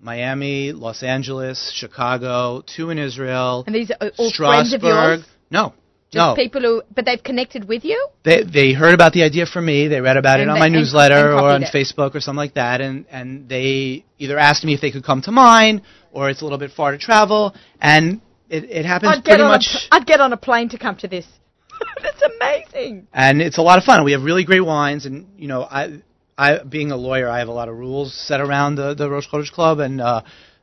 [0.00, 5.18] Miami, Los Angeles, Chicago, two in Israel, And these are all friends of Strasbourg.
[5.20, 5.24] yours?
[5.50, 5.72] No,
[6.10, 6.34] Just no.
[6.34, 8.08] people who, but they've connected with you?
[8.22, 9.88] They they heard about the idea from me.
[9.88, 11.70] They read about it on they- my and- newsletter and or on it.
[11.72, 15.22] Facebook or something like that, and and they either asked me if they could come
[15.22, 15.82] to mine
[16.12, 18.20] or it's a little bit far to travel, and
[18.50, 19.66] it it happens I'd pretty much.
[19.70, 21.26] pl- I'd get on a plane to come to this.
[22.02, 23.06] That's amazing.
[23.12, 24.02] and it's a lot of fun.
[24.04, 26.00] We have really great wines, and you know, I,
[26.38, 29.26] I being a lawyer, I have a lot of rules set around the the Rosh
[29.28, 30.22] Chodesh Club, and uh,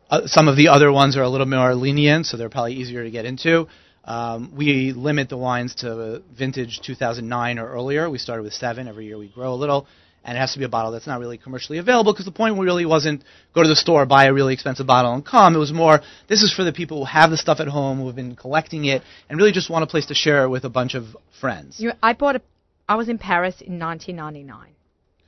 [0.10, 3.04] uh, some of the other ones are a little more lenient, so they're probably easier
[3.04, 3.68] to get into.
[4.06, 8.08] Um, we limit the wines to vintage 2009 or earlier.
[8.10, 8.88] We started with seven.
[8.88, 9.88] Every year we grow a little,
[10.24, 12.60] and it has to be a bottle that's not really commercially available because the point
[12.60, 13.24] really wasn't
[13.56, 15.56] go to the store, buy a really expensive bottle, and come.
[15.56, 18.06] It was more this is for the people who have the stuff at home, who
[18.06, 20.70] have been collecting it, and really just want a place to share it with a
[20.70, 21.06] bunch of
[21.42, 21.80] friends.
[21.80, 22.42] You, I bought a.
[22.88, 24.76] I was in Paris in 1999.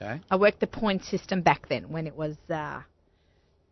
[0.02, 0.20] Okay.
[0.30, 2.82] I worked the point system back then when it was uh,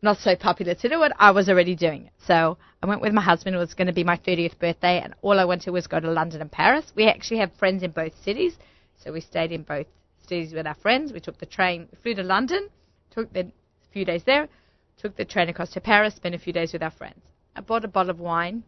[0.01, 1.11] not so popular to do it.
[1.17, 2.13] I was already doing it.
[2.25, 3.55] So I went with my husband.
[3.55, 6.11] It was going to be my 30th birthday, and all I wanted was go to
[6.11, 6.91] London and Paris.
[6.95, 8.57] We actually have friends in both cities,
[8.97, 9.87] so we stayed in both
[10.27, 11.13] cities with our friends.
[11.13, 12.69] We took the train, flew to London,
[13.11, 13.51] took the
[13.91, 14.49] few days there,
[14.97, 17.21] took the train across to Paris, spent a few days with our friends.
[17.55, 18.63] I bought a bottle of wine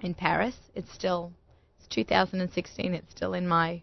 [0.00, 0.56] in Paris.
[0.74, 1.32] It's still,
[1.78, 2.94] it's 2016.
[2.94, 3.82] It's still in my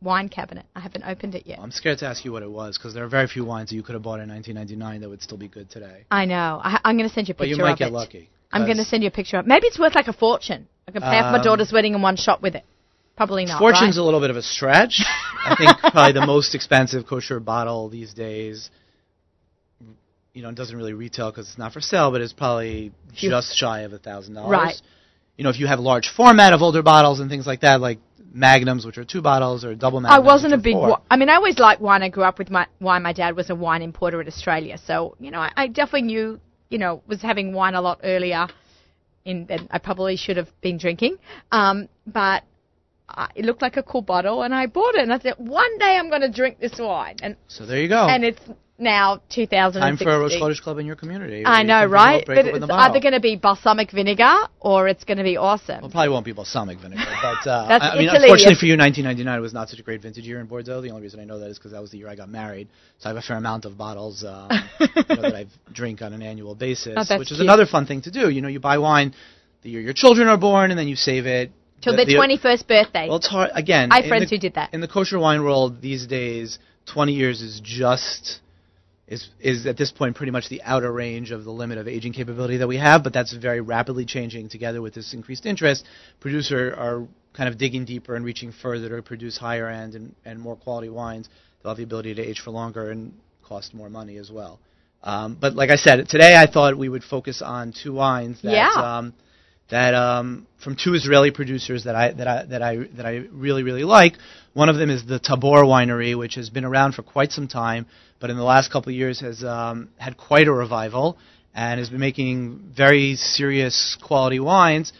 [0.00, 0.64] wine cabinet.
[0.76, 1.58] I haven't opened it yet.
[1.60, 3.76] I'm scared to ask you what it was because there are very few wines that
[3.76, 6.04] you could have bought in 1999 that would still be good today.
[6.10, 6.60] I know.
[6.62, 7.92] I, I'm going to send you a But picture you might of get it.
[7.92, 8.30] lucky.
[8.52, 9.48] I'm going to send you a picture of it.
[9.48, 10.68] Maybe it's worth like a fortune.
[10.86, 12.64] I can pay off my Um, daughter's wedding in one shot with it.
[13.16, 13.58] Probably not.
[13.58, 14.02] Fortune's right?
[14.02, 15.00] a little bit of a stretch.
[15.44, 18.70] I think probably the most expensive kosher bottle these days,
[20.34, 23.54] you know, it doesn't really retail because it's not for sale, but it's probably just
[23.56, 24.50] shy of a thousand dollars.
[24.50, 24.74] Right.
[25.36, 27.98] You know, if you have large format of older bottles and things like that, like
[28.32, 30.22] magnums, which are two bottles, or double magnums.
[30.22, 30.74] I wasn't a big.
[30.74, 32.02] Wi- I mean, I always liked wine.
[32.02, 33.02] I grew up with my wine.
[33.02, 36.40] My dad was a wine importer in Australia, so you know, I, I definitely knew.
[36.70, 38.46] You know, was having wine a lot earlier,
[39.26, 41.18] in than I probably should have been drinking.
[41.50, 42.44] Um, but
[43.34, 45.02] it looked like a cool bottle, and I bought it.
[45.02, 47.88] And I said, one day I'm going to drink this wine, and So there you
[47.88, 48.06] go.
[48.08, 48.40] and it's
[48.82, 49.80] now 2016.
[49.80, 51.44] Time for a Chodesh Club in your community.
[51.46, 52.24] I know, right?
[52.26, 55.80] But it's either going to be balsamic vinegar or it's going to be awesome.
[55.80, 58.24] Well, probably won't be balsamic vinegar, but uh, That's I, I mean, Italy.
[58.24, 60.80] unfortunately for you, 1999 was not such a great vintage year in Bordeaux.
[60.80, 62.68] The only reason I know that is because that was the year I got married,
[62.98, 66.12] so I have a fair amount of bottles um, you know, that I drink on
[66.12, 67.46] an annual basis, Oh, which is cute.
[67.46, 68.28] another fun thing to do.
[68.28, 69.14] You know, you buy wine
[69.62, 72.14] the year your children are born, and then you save it till The- their the-
[72.14, 73.06] 21st birthday.
[73.08, 73.90] Well, it's hard again.
[73.92, 74.74] I have friends the- who did that.
[74.74, 76.58] in the kosher wine world these days.
[76.84, 78.40] Twenty years is just
[79.12, 82.12] is is at this point pretty much the outer range of the limit of aging
[82.14, 84.48] capability that we have, but that's very rapidly changing.
[84.48, 85.84] Together with this increased interest,
[86.20, 90.40] producers are kind of digging deeper and reaching further to produce higher end and, and
[90.40, 91.28] more quality wines.
[91.62, 93.12] They'll have the ability to age for longer and
[93.44, 94.58] cost more money as well.
[95.02, 98.52] Um, but like I said, today I thought we would focus on two wines that
[98.52, 98.70] Yeah.
[98.70, 99.14] um,
[99.70, 103.62] that um, from two Israeli producers that I that I that I that I really
[103.62, 104.14] really like.
[104.52, 107.86] One of them is the Tabor Winery, which has been around for quite some time,
[108.20, 111.16] but in the last couple of years has um, had quite a revival
[111.54, 114.92] and has been making very serious quality wines.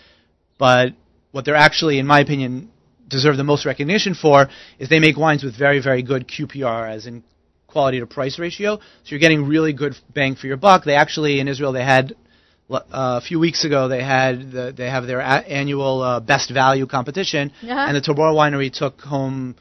[0.59, 0.95] But
[1.33, 2.71] what they're actually, in my opinion,
[3.09, 4.49] deserve the most recognition for
[4.79, 7.23] is they make wines with very very good QPR, as in
[7.67, 8.77] quality to price ratio.
[8.77, 10.85] So you're getting really good bang for your buck.
[10.85, 12.15] They actually in Israel they had
[12.71, 16.87] a few weeks ago they had the, they have their a- annual uh, best value
[16.87, 17.73] competition, Uh-huh.
[17.73, 19.57] and the Tabor Winery took home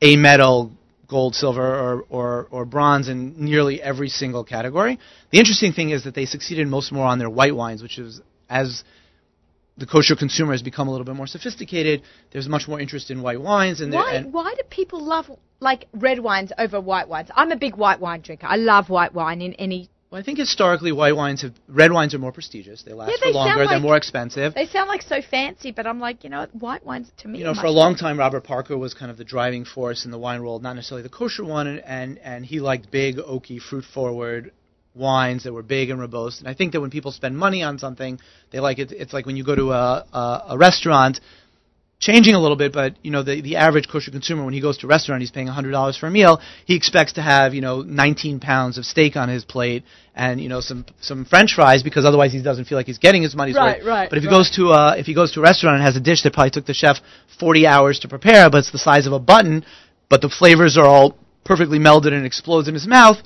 [0.00, 0.72] a medal,
[1.06, 4.98] gold, silver, or, or or bronze in nearly every single category.
[5.30, 8.20] The interesting thing is that they succeeded most more on their white wines, which is
[8.48, 8.84] as
[9.76, 12.02] the kosher consumer has become a little bit more sophisticated.
[12.32, 15.30] There's much more interest in white wines, and, why, and why do people love
[15.60, 17.28] like red wines over white wines?
[17.34, 18.46] I'm a big white wine drinker.
[18.46, 19.90] I love white wine in any.
[20.14, 22.84] Well, I think historically white wines have red wines are more prestigious.
[22.84, 23.66] They last Yeah, for they sound longer.
[23.66, 24.54] They're more expensive.
[24.54, 27.40] They sound like so fancy, but I'm like, you know, white wines to me.
[27.40, 30.12] you know, for a long time, Robert Parker was kind of the driving force in
[30.12, 33.60] the wine world, not necessarily the kosher one, and and, and he liked big, oaky,
[33.60, 34.52] fruit-forward
[34.94, 36.38] wines that were big and robust.
[36.38, 38.20] And I think that when people spend money on something,
[38.52, 38.92] they like it.
[38.92, 41.18] It's like when you go to a a, a restaurant.
[42.04, 44.76] Changing a little bit, but you know the the average kosher consumer when he goes
[44.78, 46.38] to a restaurant, he's paying hundred dollars for a meal.
[46.66, 49.84] He expects to have you know 19 pounds of steak on his plate
[50.14, 53.22] and you know some some French fries because otherwise he doesn't feel like he's getting
[53.22, 53.86] his money's Right, worth.
[53.86, 54.36] right, But if he right.
[54.36, 56.50] goes to uh, if he goes to a restaurant and has a dish that probably
[56.50, 56.98] took the chef
[57.40, 59.64] 40 hours to prepare, but it's the size of a button,
[60.10, 63.16] but the flavors are all perfectly melded and explodes in his mouth,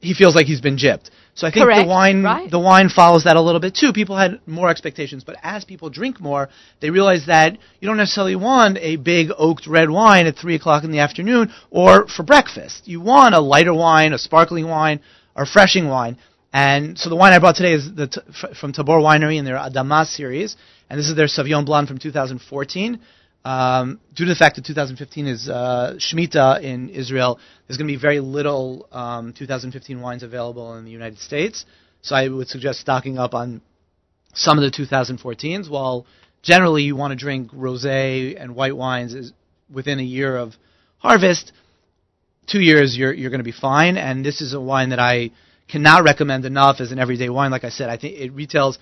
[0.00, 1.10] he feels like he's been gypped.
[1.34, 2.50] So I think Correct, the wine right.
[2.50, 3.92] the wine follows that a little bit too.
[3.92, 6.48] People had more expectations, but as people drink more,
[6.80, 10.84] they realize that you don't necessarily want a big oaked red wine at three o'clock
[10.84, 12.88] in the afternoon or for breakfast.
[12.88, 15.00] You want a lighter wine, a sparkling wine,
[15.36, 16.18] or refreshing wine.
[16.52, 18.08] And so the wine I brought today is the
[18.60, 20.56] from Tabor Winery in their Adama series,
[20.88, 23.00] and this is their Sauvignon Blanc from 2014.
[23.44, 27.92] Um, due to the fact that 2015 is uh, Shemitah in Israel, there's going to
[27.92, 31.64] be very little um, 2015 wines available in the United States.
[32.02, 33.62] So I would suggest stocking up on
[34.34, 35.70] some of the 2014s.
[35.70, 36.06] While
[36.42, 39.32] generally you want to drink rosé and white wines
[39.72, 40.54] within a year of
[40.98, 41.52] harvest,
[42.46, 43.96] two years you're you're going to be fine.
[43.96, 45.30] And this is a wine that I
[45.68, 47.50] cannot recommend enough as an everyday wine.
[47.50, 48.78] Like I said, I think it retails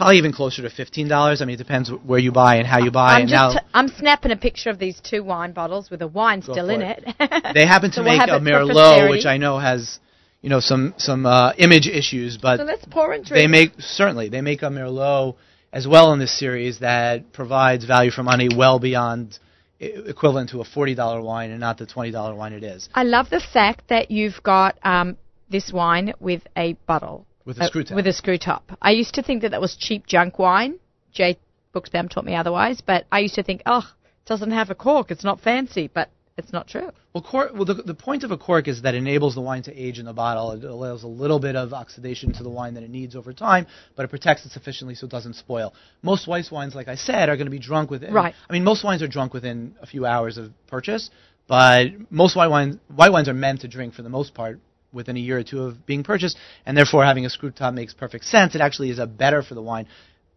[0.00, 1.42] probably even closer to fifteen dollars.
[1.42, 3.14] I mean, it depends where you buy and how you buy.
[3.14, 6.08] I'm and just now I'm snapping a picture of these two wine bottles with a
[6.08, 7.04] wine still in it.
[7.18, 7.44] it.
[7.54, 9.98] they happen to So we'll make a Merlot, which I know has
[10.40, 13.40] you know some some uh, image issues, but So let's pour and drink.
[13.42, 15.36] they make certainly they make a Merlot
[15.72, 19.38] as well in this series that provides value for money well beyond
[19.78, 23.02] equivalent to a forty dollar wine and not the twenty dollar wine it is I
[23.02, 25.16] love the fact that you've got um,
[25.50, 27.26] this wine with a bottle.
[27.44, 27.96] With a Uh, screw top.
[27.96, 28.72] With a screw top.
[28.82, 30.78] I used to think that that was cheap junk wine.
[31.12, 31.38] Jay
[31.74, 35.10] Buchsbaum taught me otherwise, but I used to think, oh, it doesn't have a cork,
[35.10, 36.90] it's not fancy, but it's not true.
[37.12, 39.62] Well, cork, well the, the point of a cork is that it enables the wine
[39.64, 40.52] to age in the bottle.
[40.52, 43.66] It allows a little bit of oxidation to the wine that it needs over time,
[43.96, 45.74] but it protects it sufficiently so it doesn't spoil.
[46.02, 48.14] Most white wines, like I said, are going to be drunk within.
[48.14, 48.34] Right.
[48.48, 51.10] I mean, most wines are drunk within a few hours of purchase,
[51.46, 54.60] but most white wines white wines are meant to drink for the most part
[54.92, 56.36] within a year or two of being purchased,
[56.66, 58.54] and therefore having a screw top makes perfect sense.
[58.54, 59.86] It actually is a better for the wine.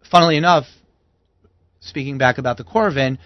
[0.09, 0.65] Funnily enough,
[1.79, 3.17] speaking back about the Coravin,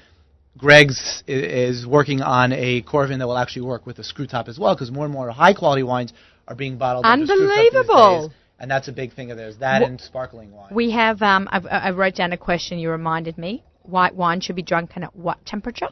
[0.58, 4.58] Greg's is working on a Coravin that will actually work with a screw top as
[4.58, 6.14] well, because more and more high quality wines
[6.48, 7.06] are being bottled.
[7.06, 8.28] under screw top these Unbelievable.
[8.30, 9.58] days, and that's a big thing of theirs.
[9.60, 10.74] That Wh- and sparkling wine.
[10.74, 13.64] We have, um, I, I wrote down a question you reminded me.
[13.84, 15.90] White wine should be drunken at what temperature?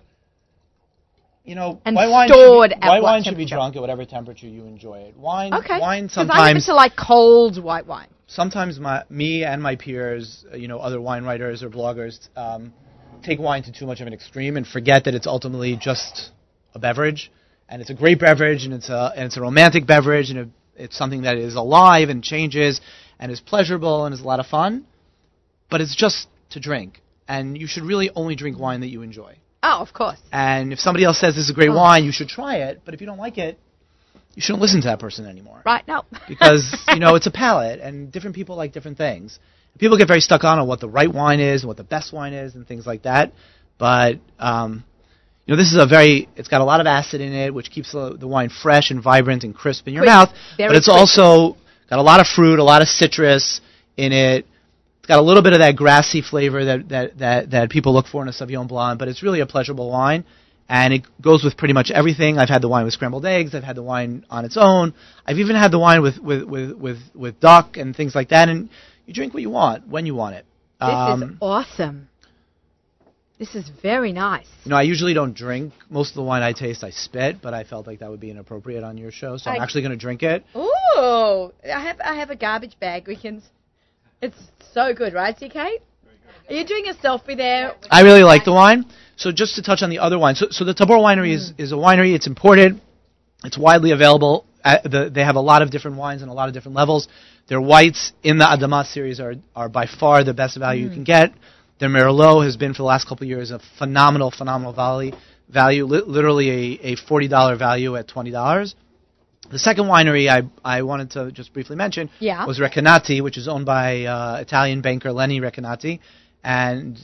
[1.46, 4.48] You know, and white wine stored should be, wine should be drunk at whatever temperature
[4.48, 5.16] you enjoy it.
[5.18, 5.80] Wine, Okay.
[5.80, 8.08] wine 'Cause I'm sometimes into like cold white wine.
[8.28, 12.74] sometimes my me and my peers, uh, you know, other wine writers or bloggers, um,
[13.24, 16.32] take wine to too much of an extreme and forget that it's ultimately just
[16.74, 17.32] a beverage,
[17.70, 20.48] and it's a great beverage, and it's a and it's a romantic beverage, and it,
[20.76, 22.82] it's something that is alive and changes
[23.20, 24.86] and is pleasurable and is a lot of fun,
[25.70, 29.36] but it's just to drink, and you should really only drink wine that you enjoy.
[29.68, 30.20] Oh, of course.
[30.32, 31.76] And if somebody else says this is a great Oh.
[31.76, 32.82] wine, you should try it.
[32.86, 33.58] But if you don't like it,
[34.36, 36.04] you shouldn't listen to that person anymore Right, no.
[36.28, 39.40] because you know it's a palate, and different people like different things.
[39.80, 42.14] People get very stuck on on what the right wine is and what the best
[42.14, 43.32] wine is and things like that.
[43.78, 44.84] but um,
[45.46, 47.70] you know this is a very it's got a lot of acid in it, which
[47.72, 50.16] keeps the, the wine fresh and vibrant and crisp in your Crisp.
[50.16, 50.30] mouth.
[50.58, 51.58] But it's also
[51.90, 53.62] got a lot of fruit, a lot of citrus
[53.98, 54.46] in it.
[55.06, 58.08] It's got a little bit of that grassy flavor that that that, that people look
[58.08, 60.26] for in a Sauvignon Blanc, but it's really a pleasurable wine.
[60.68, 62.40] And it goes with pretty much everything.
[62.40, 63.54] I've had the wine with scrambled eggs.
[63.54, 64.96] I've had the wine on its own.
[65.24, 68.50] I've even had the wine with, with, with, with, with duck and things like that.
[68.50, 68.70] And
[69.06, 70.46] you drink what you want when you want it.
[70.82, 72.10] This Um, is awesome.
[73.38, 74.48] This is very nice.
[74.64, 76.84] You know, I usually don't drink most of the wine I taste.
[76.84, 79.62] I spit, but I felt like that would be inappropriate on your show, so I'm
[79.62, 80.44] actually going to drink it.
[80.56, 83.08] Ooh, I have I have a garbage bag.
[83.08, 83.44] We can.
[84.22, 84.38] It's
[84.74, 85.56] so good, right, CK?
[85.56, 87.76] Are you doing a selfie there?
[87.90, 88.86] I really like the wine.
[89.18, 91.60] So just to touch on the other wine, so, so the Tabor Winery is, mm.
[91.60, 92.14] is a winery.
[92.14, 92.80] It's imported.
[93.44, 94.46] It's widely available.
[94.64, 97.08] At the, they have a lot of different wines and a lot of different levels.
[97.48, 100.94] Their whites in the Adamas series are, are by far the best value you mm.
[100.94, 101.34] can get.
[101.80, 105.12] Their Merlot has been for the last couple of years a phenomenal, phenomenal value.
[105.50, 108.76] Value, li- literally a, a forty dollar value at twenty dollars.
[109.52, 112.46] The second winery I, I wanted to just briefly mention Yeah.
[112.46, 116.00] was Recanati, which is owned by uh, Italian banker Lenny Recanati,
[116.44, 117.00] and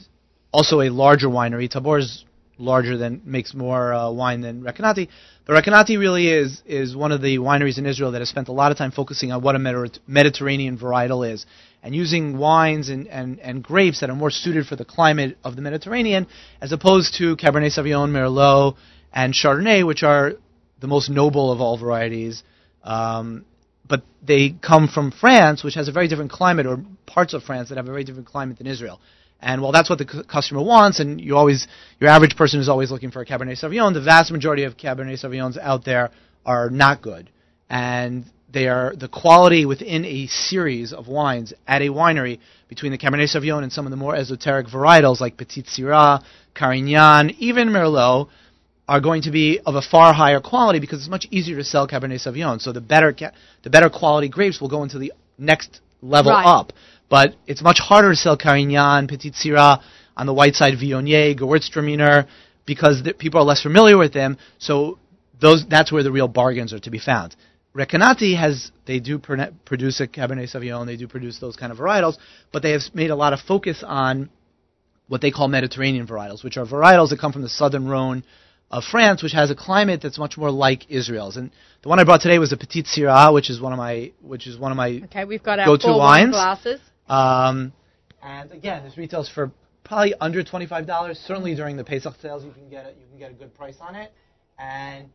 [0.52, 1.70] also a larger winery.
[1.70, 2.24] Tabor is
[2.58, 5.08] larger than makes more uh, wine than Recanati,
[5.46, 8.52] but Recanati really is is one of the wineries in Israel that has spent a
[8.52, 11.46] lot of time focusing on what a Mediter- Mediterranean varietal is,
[11.82, 15.56] and using wines and, and, and grapes that are more suited for the climate of
[15.56, 16.26] the Mediterranean,
[16.60, 18.76] as opposed to Cabernet Sauvignon, Merlot,
[19.12, 20.34] and Chardonnay, which are
[20.82, 22.42] the most noble of all varieties.
[22.84, 23.46] Um,
[23.88, 27.70] but they come from France, which has a very different climate, or parts of France
[27.70, 29.00] that have a very different climate than Israel.
[29.40, 31.66] And while that's what the cu- customer wants, and you always,
[31.98, 35.22] your average person is always looking for a Cabernet Sauvignon, the vast majority of Cabernet
[35.24, 36.10] Sauvignons out there
[36.44, 37.30] are not good.
[37.68, 42.98] And they are the quality within a series of wines at a winery between the
[42.98, 46.22] Cabernet Sauvignon and some of the more esoteric varietals like Petit Syrah,
[46.54, 48.28] Carignan, even Merlot,
[48.92, 51.88] are going to be of a far higher quality because it's much easier to sell
[51.88, 52.60] Cabernet Sauvignon.
[52.60, 53.32] So the better ca-
[53.62, 56.44] the better quality grapes will go into the next level Right.
[56.44, 56.74] up.
[57.08, 59.80] But it's much harder to sell Carignan, Petit Syrah
[60.14, 62.26] on the white side, Viognier, Gewürztraminer,
[62.66, 64.36] because the, people are less familiar with them.
[64.58, 64.98] So
[65.40, 67.34] those that's where the real bargains are to be found.
[67.74, 72.18] Recanati has they do produce a Cabernet Sauvignon, they do produce those kind of varietals,
[72.52, 74.28] but they have made a lot of focus on
[75.08, 78.22] what they call Mediterranean varietals, which are varietals that come from the southern Rhone
[78.72, 81.36] of France, which has a climate that's much more like Israel's.
[81.36, 81.50] And
[81.82, 84.46] the one I brought today was a Petit Syrah, which is one of my which
[84.46, 86.30] is one of my Okay, we've got our Go-to four wines.
[86.30, 86.80] glasses.
[87.08, 87.72] um,
[88.22, 89.52] and again, this retails for
[89.84, 91.18] probably under twenty five dollars.
[91.18, 92.96] Certainly during the Pesach sales, you can get it.
[93.00, 94.10] You can get a good price on it,
[94.58, 95.08] and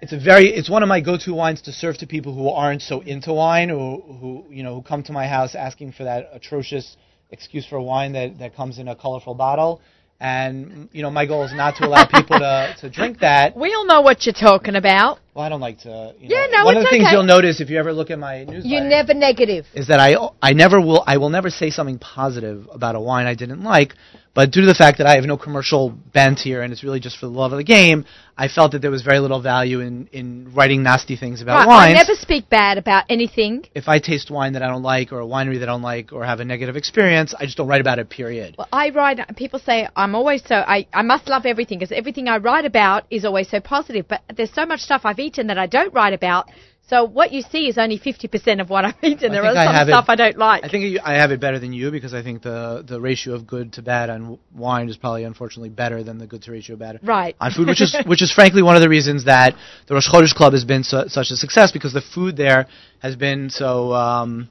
[0.00, 2.48] it's a very it's one of my go to wines to serve to people who
[2.48, 6.04] aren't so into wine, who who you know who come to my house asking for
[6.04, 6.96] that atrocious
[7.30, 9.80] excuse for wine that that comes in a colorful bottle.
[10.20, 13.56] And you know, my goal is not to allow people to, to drink that.
[13.60, 15.18] We all know what you're talking about.
[15.34, 16.14] Well, I don't like to.
[16.20, 17.12] You Yeah, know, no, one of the things okay.
[17.12, 19.64] you'll notice if you ever look at my newsletter You're never negative.
[19.74, 23.26] is that I I never will I will never say something positive about a wine
[23.26, 23.94] I didn't like,
[24.34, 27.00] but due to the fact that I have no commercial bent here and it's really
[27.00, 28.04] just for the love of the game,
[28.38, 31.66] I felt that there was very little value in in writing nasty things about Right,
[31.66, 31.90] wines.
[31.90, 33.64] I never speak bad about anything.
[33.74, 36.12] if I taste wine that I don't like or a winery that I don't like
[36.12, 38.08] or have a negative experience, I just don't write about it.
[38.08, 38.54] Period.
[38.56, 39.18] Well, I write.
[39.36, 40.54] People say I'm always so.
[40.56, 44.06] I, I must love everything because everything I write about is always so positive.
[44.08, 46.48] But there's so much stuff I've eaten that I don't write about.
[46.90, 49.30] So what you see is only 50% of what I've eaten.
[49.30, 50.64] I there think are I some have it- stuff I don't like.
[50.64, 53.46] I think I have it better than you because I think the the ratio of
[53.46, 56.98] good to bad on wine is probably unfortunately better than the good to ratio bad
[57.02, 57.36] Right.
[57.40, 59.54] on food, which is which is frankly one of the reasons that
[59.86, 62.66] the Rosh Chodesh Club has been so, such a success because the food there
[62.98, 64.48] has been so um,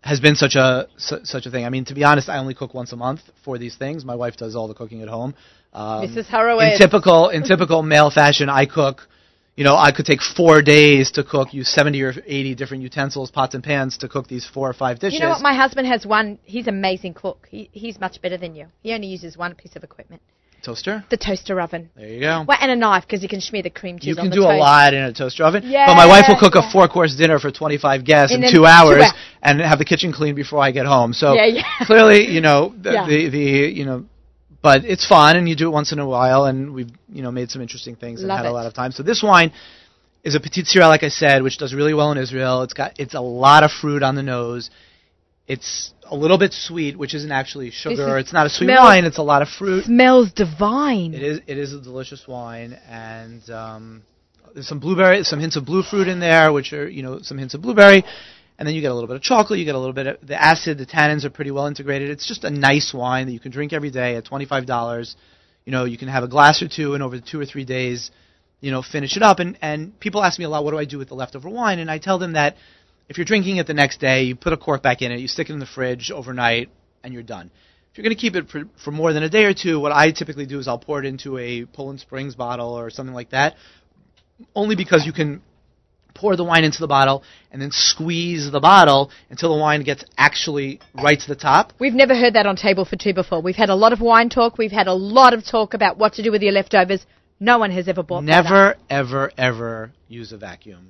[0.00, 1.66] has been such a su- such a thing.
[1.66, 4.06] I mean, to be honest, I only cook once a month for these things.
[4.06, 5.34] My wife does all the cooking at home.
[5.74, 6.26] Um, Mrs.
[6.26, 6.72] Horowitz.
[6.74, 9.06] in typical in typical male fashion, I cook.
[9.58, 13.32] You know, I could take four days to cook, use 70 or 80 different utensils,
[13.32, 15.14] pots and pans to cook these four or five dishes.
[15.14, 15.42] you know what?
[15.42, 16.38] My husband has one.
[16.44, 17.48] He's an amazing cook.
[17.50, 18.66] He, he's much better than you.
[18.84, 20.22] He only uses one piece of equipment:
[20.62, 21.04] Toaster?
[21.10, 21.90] the toaster oven.
[21.96, 22.44] There you go.
[22.46, 24.54] Well, and a knife because you can smear the cream cheese You can do a
[24.56, 25.64] lot in a toaster oven.
[25.66, 26.68] Yeah, but my wife will cook yeah.
[26.68, 29.12] a four course dinner for 25 guests In in two two hours hours.
[29.42, 31.12] and have the kitchen clean before I get home.
[31.12, 31.62] So Yeah, yeah.
[31.84, 33.06] clearly, you know, the, Yeah.
[33.08, 33.38] the, the,
[33.74, 34.04] you know,
[34.62, 37.30] but it's fun and you do it once in a while and we've, you know,
[37.30, 38.92] made some interesting things and Love had a lot of time.
[38.92, 39.52] So this wine
[40.24, 42.62] is a Petit Syrah, like I said, which does really well in Israel.
[42.62, 44.70] It's got, it's a lot of fruit on the nose.
[45.46, 48.18] It's a little bit sweet, which isn't actually sugar.
[48.18, 49.04] is- It's not a sweet smells- wine.
[49.04, 49.84] It's a lot of fruit.
[49.84, 51.14] Smells divine.
[51.14, 51.40] It is.
[51.46, 54.02] It is a delicious wine, and um,
[54.52, 57.38] there's some blueberry, some hints of blue fruit in there, which are you know some
[57.38, 58.04] hints of blueberry,
[58.58, 59.58] and then you get a little bit of chocolate.
[59.58, 60.78] You get a little bit of the acid.
[60.78, 62.10] The tannins are pretty well integrated.
[62.10, 65.16] It's just a nice wine that you can drink every day at twenty five dollars.
[65.64, 68.10] You know, you can have a glass or two, and over two or three days,
[68.60, 69.38] you know, finish it up.
[69.38, 71.78] And and people ask me a lot, what do I do with the leftover wine?
[71.78, 72.56] And I tell them that
[73.08, 75.28] if you're drinking it the next day, you put a cork back in it, you
[75.28, 76.68] stick it in the fridge overnight,
[77.02, 77.50] and you're done.
[77.90, 79.92] If you're going to keep it for, for more than a day or two, what
[79.92, 83.30] I typically do is I'll pour it into a Poland Springs bottle or something like
[83.30, 83.54] that,
[84.54, 85.42] only because you can
[86.18, 90.04] pour the wine into the bottle and then squeeze the bottle until the wine gets
[90.16, 91.72] actually right to the top.
[91.78, 93.40] We've never heard that on Table for Two before.
[93.40, 94.58] We've had a lot of wine talk.
[94.58, 97.06] We've had a lot of talk about what to do with your leftovers.
[97.40, 98.26] No one has ever bought that.
[98.26, 100.88] Never, ever, ever use a vacuum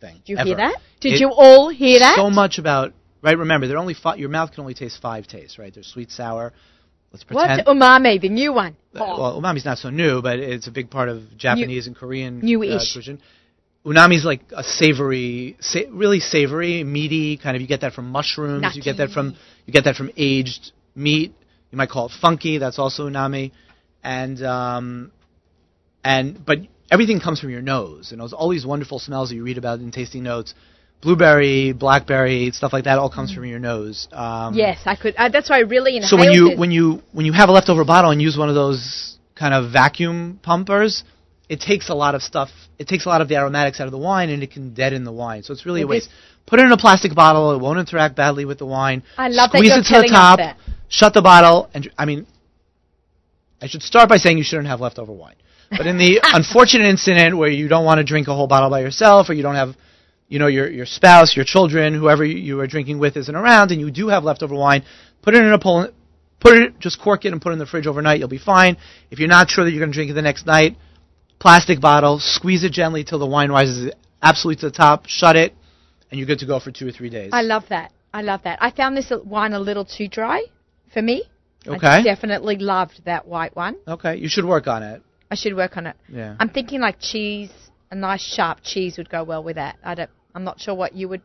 [0.00, 0.16] thing.
[0.26, 0.46] Did you ever.
[0.48, 0.76] hear that?
[1.00, 2.16] Did It- you all hear that?
[2.16, 2.92] So much about
[3.22, 3.38] right.
[3.38, 5.58] Remember, there only fi- your mouth can only taste five tastes.
[5.58, 5.72] Right?
[5.72, 6.52] There's sweet, sour.
[7.12, 7.62] Let's pretend.
[7.66, 8.76] What's umami, the new one?
[8.94, 12.38] Uh, well, umami's not so new, but it's a big part of Japanese and Korean
[12.40, 12.90] New-ish.
[12.90, 13.18] uh, cuisine.
[13.84, 17.62] Umami's like a savory, sa- really savory, meaty kind of.
[17.62, 18.76] You get that from mushrooms.
[18.76, 21.32] You get that from you get that from aged meat.
[21.70, 22.58] You might call it funky.
[22.58, 23.52] That's also umami,
[24.02, 25.12] and um,
[26.04, 26.58] and but
[26.90, 28.12] everything comes from your nose.
[28.12, 30.54] And those all these wonderful smells that you read about in tasting notes,
[31.00, 34.08] blueberry, blackberry, stuff like that, all comes from your nose.
[34.12, 35.14] Um, yes, I could.
[35.16, 36.58] Uh, that's why I really inhaled so when you this.
[36.58, 39.72] when you when you have a leftover bottle and use one of those kind of
[39.72, 41.02] vacuum pumpers,
[41.50, 42.48] it takes a lot of stuff.
[42.78, 45.02] It takes a lot of the aromatics out of the wine, and it can deaden
[45.02, 45.42] the wine.
[45.42, 46.08] So it's really a waste.
[46.46, 47.52] Put it in a plastic bottle.
[47.52, 49.02] It won't interact badly with the wine.
[49.18, 50.38] I love that Squeeze you're it to the top.
[50.88, 52.26] Shut the bottle, and I mean,
[53.60, 55.34] I should start by saying you shouldn't have leftover wine.
[55.70, 58.80] But in the unfortunate incident where you don't want to drink a whole bottle by
[58.80, 59.74] yourself, or you don't have,
[60.28, 63.80] you know, your your spouse, your children, whoever you- are drinking with isn't around, and
[63.80, 64.84] you do have leftover wine,
[65.22, 65.88] put it in a pull,
[66.38, 68.20] put it, just cork it and put it in the fridge overnight.
[68.20, 68.76] You'll be fine.
[69.10, 70.76] If you're not sure that you're going to drink it the next night,
[71.40, 75.06] plastic bottle, squeeze it gently till the wine rises absolutely to the top.
[75.08, 75.54] Shut it,
[76.10, 77.30] and you're good to go for two or three days.
[77.32, 77.92] I love that.
[78.14, 78.62] I love that.
[78.62, 80.42] I found this wine a little too dry
[80.92, 81.24] for me.
[81.66, 82.02] I Okay.
[82.02, 83.76] definitely loved that white one.
[83.86, 85.02] okay, you should work on it.
[85.30, 85.96] I should work on it.
[86.08, 86.34] Yeah.
[86.40, 87.50] I'm thinking like cheese,
[87.90, 89.76] a nice sharp cheese would go well with that.
[89.84, 90.10] I don't.
[90.34, 91.22] I'm not sure what you would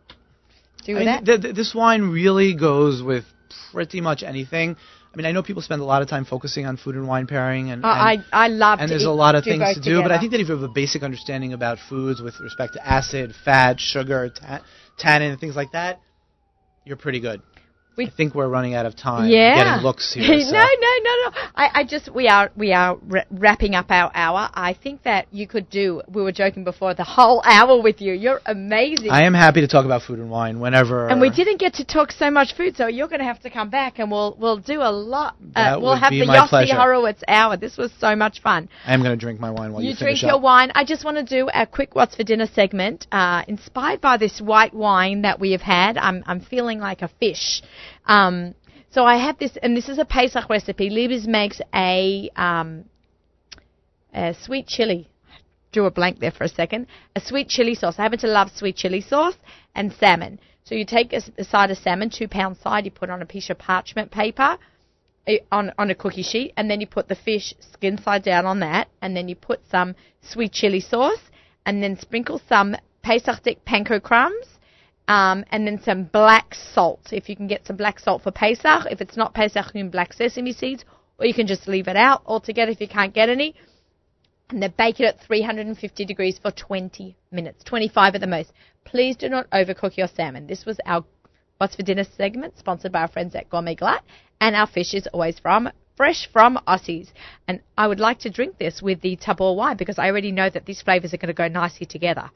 [0.85, 1.25] do I with mean, that.
[1.25, 3.23] th- th- this wine really goes with
[3.71, 4.75] pretty much anything.
[5.15, 7.25] I mean, I know people spend a lot of time focusing on food and wine
[7.25, 8.79] pairing, and, oh, I and, I love.
[8.81, 10.01] and there's eat- a lot of things to do.
[10.01, 12.85] But I think that if you have a basic understanding about foods with respect to
[12.85, 14.61] acid, fat, sugar, ta-
[14.97, 16.01] tannin, and things like that,
[16.83, 17.41] you're pretty good.
[17.97, 19.29] We- I think we're running out of time.
[19.29, 19.55] Yeah.
[19.55, 20.27] Getting looks here.
[20.37, 20.61] no, so- no,
[21.03, 21.31] no, no.
[21.55, 24.49] I, I just we are we are ra- wrapping up our hour.
[24.53, 26.01] I think that you could do.
[26.07, 28.13] We were joking before the whole hour with you.
[28.13, 29.09] You're amazing.
[29.11, 31.07] I am happy to talk about food and wine whenever.
[31.07, 33.49] and we didn't get to talk so much food, so you're going to have to
[33.49, 35.35] come back, and we'll we'll do a lot.
[35.55, 36.75] Uh, we'll have the Yossi pleasure.
[36.75, 37.55] Horowitz hour.
[37.57, 38.67] This was so much fun.
[38.85, 40.41] I am going to drink my wine while you, you drink your up.
[40.41, 40.71] wine.
[40.75, 44.41] I just want to do a quick "What's for Dinner" segment, uh, inspired by this
[44.41, 45.97] white wine that we have had.
[45.97, 47.61] I'm I'm feeling like a fish.
[48.05, 48.55] Um,
[48.91, 50.89] so I have this, and this is a Pesach recipe.
[50.89, 52.85] Lieber's makes a um,
[54.13, 55.09] a sweet chili.
[55.71, 56.87] Drew a blank there for a second.
[57.15, 57.95] A sweet chili sauce.
[57.97, 59.35] I happen to love sweet chili sauce
[59.75, 60.39] and salmon.
[60.63, 62.85] So you take a side of salmon, two pound side.
[62.85, 64.57] You put on a piece of parchment paper
[65.27, 68.45] eh, on on a cookie sheet, and then you put the fish skin side down
[68.45, 71.19] on that, and then you put some sweet chili sauce,
[71.65, 74.47] and then sprinkle some Pesach panko crumbs,
[75.07, 77.01] um, and then some black salt.
[77.11, 79.89] If you can get some black salt for Pesach, if it's not Pesach, you can
[79.89, 80.83] black sesame seeds,
[81.19, 83.55] or you can just leave it out altogether if you can't get any.
[84.49, 88.51] And then bake it at 350 degrees for 20 minutes, 25 at the most.
[88.83, 90.47] Please do not overcook your salmon.
[90.47, 91.03] This was our
[91.57, 94.01] What's for Dinner segment, sponsored by our friends at Gourmet Glatt,
[94.41, 97.09] and our fish is always from fresh from Aussies.
[97.47, 100.49] And I would like to drink this with the Tabor wine because I already know
[100.49, 102.29] that these flavors are going to go nicely together.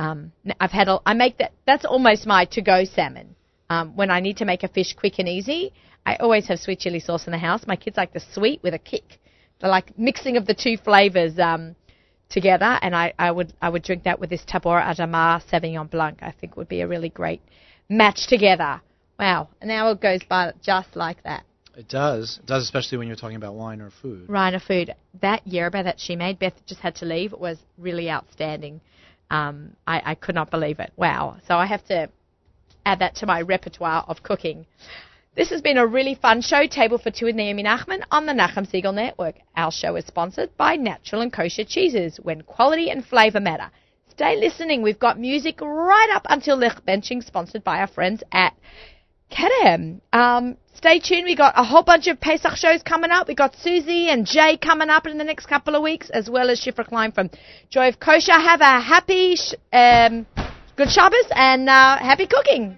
[0.00, 3.36] Um, I've had a, I make that that's almost my to-go salmon.
[3.68, 5.74] Um, when I need to make a fish quick and easy,
[6.06, 7.66] I always have sweet chili sauce in the house.
[7.66, 9.20] My kids like the sweet with a kick.
[9.60, 11.76] They like mixing of the two flavors um,
[12.30, 16.18] together, and I, I would I would drink that with this Tabor Adama Sauvignon Blanc.
[16.22, 17.42] I think would be a really great
[17.90, 18.80] match together.
[19.18, 21.44] Wow, an hour goes by just like that.
[21.76, 22.40] It does.
[22.42, 24.30] It does, especially when you're talking about wine or food.
[24.30, 24.94] Rhino food.
[25.20, 28.80] That yerba that she made, Beth just had to leave, was really outstanding.
[29.30, 30.92] Um, I, I could not believe it.
[30.96, 31.36] Wow.
[31.46, 32.08] So I have to
[32.84, 34.66] add that to my repertoire of cooking.
[35.36, 38.32] This has been a really fun show, Table for Two with Naomi Nachman on the
[38.32, 39.36] Nachum Segal Network.
[39.56, 43.70] Our show is sponsored by Natural and Kosher Cheeses, when quality and flavor matter.
[44.08, 44.82] Stay listening.
[44.82, 48.54] We've got music right up until Licht Benching, sponsored by our friends at
[49.30, 50.00] Kedem.
[50.12, 51.24] Um, stay tuned.
[51.24, 53.28] We got a whole bunch of Pesach shows coming up.
[53.28, 56.50] We got Susie and Jay coming up in the next couple of weeks, as well
[56.50, 57.30] as Shifra Klein from
[57.70, 58.32] Joy of Kosher.
[58.32, 60.26] Have a happy, sh- um,
[60.76, 62.76] good Shabbos and uh, happy cooking.